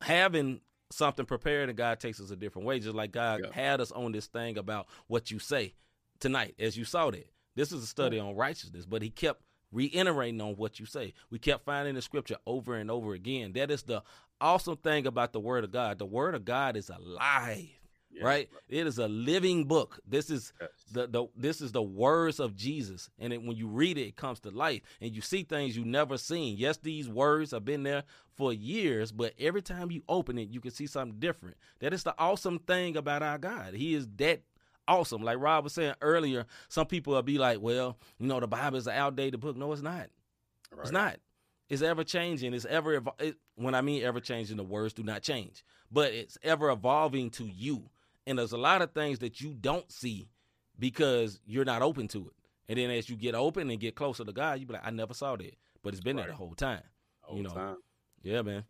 [0.00, 2.78] having something prepared, and God takes us a different way.
[2.80, 3.52] Just like God Yeah.
[3.52, 5.74] had us on this thing about what you say
[6.20, 7.30] tonight, as you saw that.
[7.54, 9.42] This is a study on righteousness, but He kept
[9.72, 11.12] reiterating on what you say.
[11.30, 13.52] We kept finding the scripture over and over again.
[13.52, 14.02] That is the
[14.40, 15.98] awesome thing about the Word of God.
[15.98, 17.68] The Word of God is alive.
[18.24, 20.00] Right, it is a living book.
[20.06, 20.70] This is Yes.
[20.92, 24.16] the, the this is the words of Jesus, and it, when you read it, it
[24.16, 26.56] comes to life, and you see things you never seen.
[26.56, 28.04] Yes, these words have been there
[28.36, 31.56] for years, but every time you open it, you can see something different.
[31.80, 33.74] That is the awesome thing about our God.
[33.74, 34.42] He is that
[34.86, 35.22] awesome.
[35.22, 38.78] Like Rob was saying earlier, some people will be like, "Well, you know, the Bible
[38.78, 40.08] is an outdated book." No, it's not.
[40.80, 41.16] It's not.
[41.68, 42.54] It's ever changing.
[42.54, 46.38] It's ever it, when I mean ever changing, the words do not change, but it's
[46.42, 47.90] ever evolving to you.
[48.28, 50.28] And there's a lot of things that you don't see
[50.78, 52.34] because you're not open to it.
[52.68, 54.90] And then as you get open and get closer to God, you be like, I
[54.90, 56.82] never saw that, but it's been there the whole time.
[57.22, 57.50] Whole you know.
[57.50, 57.76] time.
[58.22, 58.64] Yeah, man.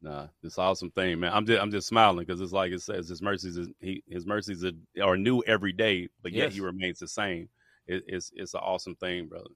[0.00, 1.32] Nah, this awesome thing, man.
[1.32, 4.26] I'm just I'm just smiling because it's like it says his mercies is he his
[4.26, 6.54] mercies are, are new every day, but yet Yes.
[6.54, 7.50] he remains the same.
[7.86, 9.50] It, it's it's an awesome thing, brother.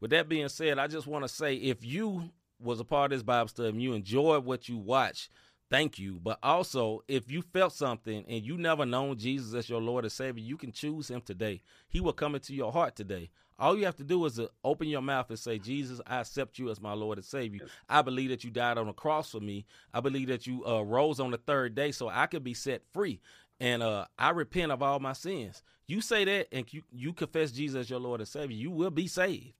[0.00, 3.18] With that being said, I just want to say if you was a part of
[3.18, 5.30] this Bible study and you enjoyed what you watched,
[5.72, 6.20] thank you.
[6.22, 10.12] But also, if you felt something and you never known Jesus as your Lord and
[10.12, 11.62] Savior, you can choose him today.
[11.88, 13.30] He will come into your heart today.
[13.58, 16.58] All you have to do is to open your mouth and say, Jesus, I accept
[16.58, 17.66] you as my Lord and Savior.
[17.88, 19.64] I believe that you died on the cross for me.
[19.94, 22.82] I believe that you uh, rose on the third day so I could be set
[22.92, 23.20] free.
[23.58, 25.62] And uh, I repent of all my sins.
[25.86, 28.90] You say that and you, you confess Jesus as your Lord and Savior, you will
[28.90, 29.54] be saved.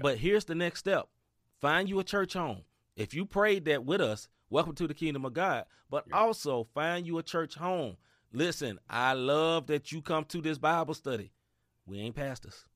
[0.00, 1.08] But here's the next step
[1.60, 2.62] find you a church home.
[2.96, 5.64] If you prayed that with us, welcome to the kingdom of God.
[5.90, 7.96] But also find you a church home.
[8.32, 11.32] Listen, I love that you come to this Bible study.
[11.86, 12.66] We ain't pastors.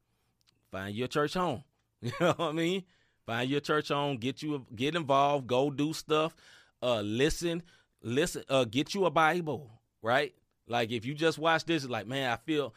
[0.72, 1.62] Find your church home.
[2.02, 2.84] You know what I mean?
[3.24, 4.18] Find your church home.
[4.18, 5.46] Get you get involved.
[5.46, 6.36] Go do stuff.
[6.82, 7.62] Uh, listen,
[8.02, 8.44] listen.
[8.50, 9.70] Uh, get you a Bible.
[10.02, 10.34] Right?
[10.68, 12.74] Like if you just watch this, it's like man, I feel.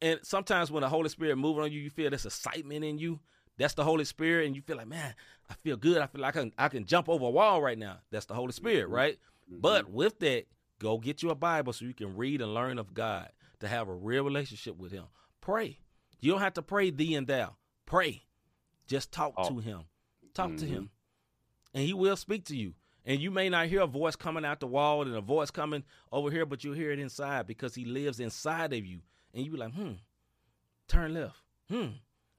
[0.00, 3.18] And sometimes when the Holy Spirit moving on you, you feel this excitement in you.
[3.56, 5.14] That's the Holy Spirit, and you feel like, man,
[5.48, 5.98] I feel good.
[5.98, 7.98] I feel like I can, I can jump over a wall right now.
[8.10, 9.18] That's the Holy Spirit, right?
[9.48, 10.46] But with that,
[10.80, 13.30] go get you a Bible so you can read and learn of God
[13.60, 15.04] to have a real relationship with Him.
[15.40, 15.78] Pray.
[16.20, 17.56] You don't have to pray thee and thou.
[17.86, 18.24] Pray.
[18.86, 19.48] Just talk Talk.
[19.48, 19.82] to Him.
[20.32, 20.68] Talk to Mhm.
[20.68, 20.90] Him,
[21.72, 22.74] and He will speak to you.
[23.06, 25.84] And you may not hear a voice coming out the wall and a voice coming
[26.10, 29.00] over here, but you'll hear it inside because He lives inside of you.
[29.34, 29.92] And you be like, hmm,
[30.88, 31.36] turn left.
[31.68, 31.88] Hmm,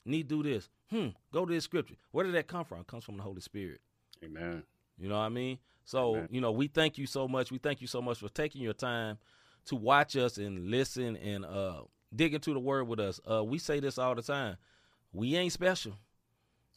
[0.06, 0.70] need to do this.
[0.90, 1.96] Hmm, go to this scripture.
[2.12, 2.82] Where did that come from?
[2.82, 3.82] It comes from the Holy Spirit.
[4.24, 4.64] Amen.
[4.98, 5.60] You know what I mean?
[5.84, 6.28] So, Amen.
[6.32, 7.52] you know, we thank you so much.
[7.52, 9.18] We thank you so much for taking your time
[9.66, 11.82] to watch us and listen and uh
[12.16, 13.20] dig into the word with us.
[13.30, 14.58] Uh we say this all the time.
[15.12, 15.94] We ain't special.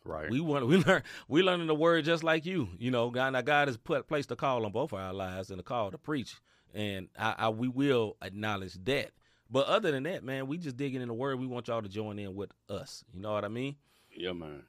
[0.05, 0.31] Right.
[0.31, 2.69] We want we learn we learning the word just like you.
[2.79, 5.51] You know, God now God has put placed a call on both of our lives
[5.51, 6.37] and a call to preach.
[6.75, 9.11] And I, I we will acknowledge that.
[9.51, 11.39] But other than that, man, we just digging in the word.
[11.41, 13.05] We want y'all to join in with us.
[13.13, 13.77] You know what I mean?
[14.15, 14.63] yeah, man.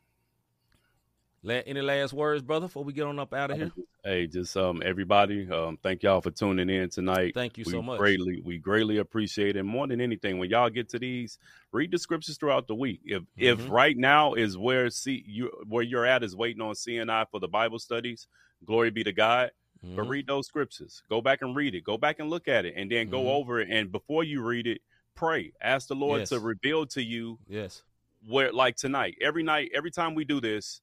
[1.42, 3.72] La- any last words, brother, before we get on up out of here?
[4.04, 7.34] Hey, just um everybody, um, thank y'all for tuning in tonight.
[7.34, 7.98] Thank you we so much.
[7.98, 9.64] Greatly, we greatly appreciate it.
[9.64, 11.38] More than anything, when y'all get to these,
[11.72, 13.02] read the scriptures throughout the week.
[13.06, 13.70] If if Mhm.
[13.70, 17.48] right now is where see you where you're at is waiting on CNI for the
[17.48, 18.28] Bible studies,
[18.66, 19.52] glory be to God.
[19.82, 20.10] But Mhm.
[20.10, 21.04] read those scriptures.
[21.10, 21.86] Go back and read it.
[21.86, 23.12] Go back and look at it, and then Mhm.
[23.12, 23.70] go over it.
[23.70, 24.82] And before you read it,
[25.16, 25.54] pray.
[25.62, 26.30] Ask the Lord Yes.
[26.30, 27.84] to reveal to you Yes.
[28.28, 30.82] where, like tonight, every night, every time we do this,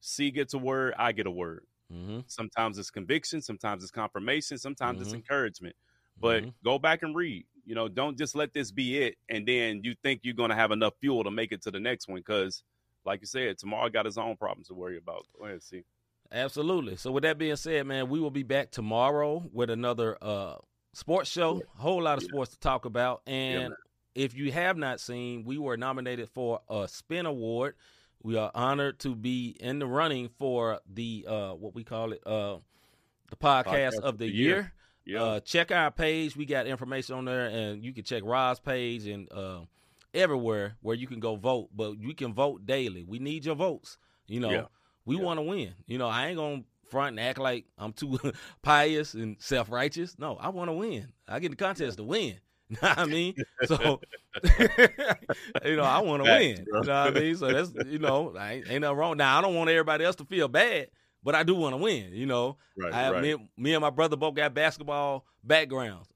[0.00, 1.66] C gets a word, I get a word.
[1.92, 2.20] Mm-hmm.
[2.26, 5.16] Sometimes it's conviction, sometimes it's confirmation, sometimes it's Mhm.
[5.16, 5.76] encouragement.
[6.18, 6.54] But Mhm.
[6.64, 7.46] go back and read.
[7.66, 10.70] You know, don't just let this be it, and then you think you're gonna have
[10.70, 12.18] enough fuel to make it to the next one.
[12.18, 12.64] Because,
[13.04, 15.26] like you said, tomorrow got his own problems to worry about.
[15.38, 15.84] Go ahead, C.
[16.32, 16.96] Absolutely.
[16.96, 20.56] So with that being said, man, we will be back tomorrow with another uh
[20.94, 21.62] sports show.
[21.78, 22.28] A whole lot of Yeah.
[22.28, 23.22] sports to talk about.
[23.26, 23.72] And man.
[24.14, 27.74] if you have not seen, we were nominated for a spin award.
[28.22, 32.26] We are honored to be in the running for the uh what we call it,
[32.26, 32.58] uh
[33.30, 34.72] the podcast, of the year.
[35.04, 36.36] Yeah, Uh, check our page.
[36.36, 39.62] We got information on there, and you can check Rob's page and uh,
[40.14, 41.70] everywhere where you can go vote.
[41.74, 43.02] But you can vote daily.
[43.02, 43.98] We need your votes.
[44.28, 44.64] You know, Yeah.
[45.04, 45.22] We Yeah.
[45.22, 45.74] want to win.
[45.86, 48.18] You know, I ain't gonna front and act like I'm too
[48.62, 50.18] pious and self righteous.
[50.18, 51.12] No, I want to win.
[51.28, 52.36] I get the contest to win.
[52.72, 53.34] You know what I mean?
[53.64, 54.02] So,
[55.64, 56.68] you know, I want to win.
[56.68, 56.80] bro.
[56.80, 57.36] You know what I mean?
[57.36, 59.16] So that's, you know, I ain't, ain't nothing wrong.
[59.18, 60.88] Now, I don't want everybody else to feel bad,
[61.22, 62.12] but I do want to win.
[62.14, 63.22] You know, right, I, right.
[63.22, 66.08] me, me and my brother both got basketball backgrounds.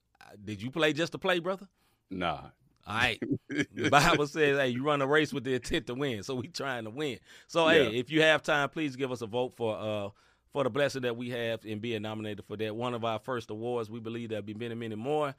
[0.45, 1.69] Did you play just to play, brother?
[2.11, 2.51] nah,
[2.87, 3.23] All right.
[3.75, 6.23] The Bible says, hey, you run a race with the intent to win.
[6.23, 7.19] So we trying to win.
[7.47, 10.09] So hey, if you have time, please give us a vote for uh
[10.53, 12.75] for the blessing that we have in being nominated for that.
[12.75, 13.91] One of our first awards.
[13.91, 15.35] We believe there'll be many, many more.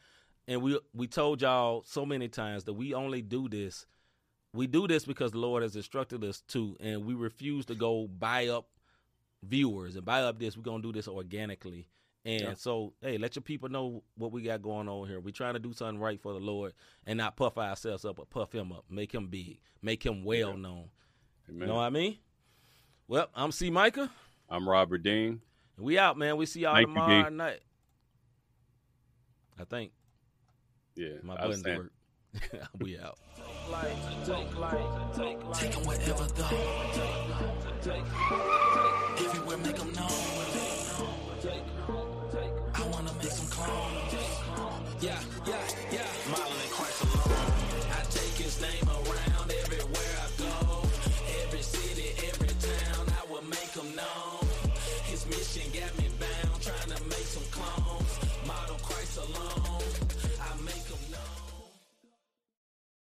[0.47, 3.85] And we we told y'all so many times that we only do this.
[4.53, 8.07] We do this because the Lord has instructed us to, and we refuse to go
[8.07, 8.67] buy up
[9.43, 10.55] viewers and buy up this.
[10.57, 11.87] We're gonna do this organically.
[12.27, 12.53] And Yeah.
[12.55, 15.21] so, hey, let your people know what we got going on here.
[15.21, 16.73] We're trying to do something right for the Lord
[17.05, 20.57] and not puff ourselves up, but puff him up, make him big, make him well
[20.57, 20.89] known.
[21.47, 21.61] Amen.
[21.61, 22.17] You know what I mean?
[23.07, 23.69] Well, I'm C.
[23.71, 24.11] Micah.
[24.49, 25.41] I'm Robert Dean.
[25.77, 26.35] and We out, man.
[26.35, 27.35] We see y'all Thank tomorrow D.
[27.35, 27.61] night.
[29.57, 29.93] I think
[30.95, 32.69] Yeah, my I was buttons saying- work.
[32.81, 33.17] we out.
[35.53, 36.49] Take 'em wherever though.
[39.17, 40.36] Everywhere make 'em known.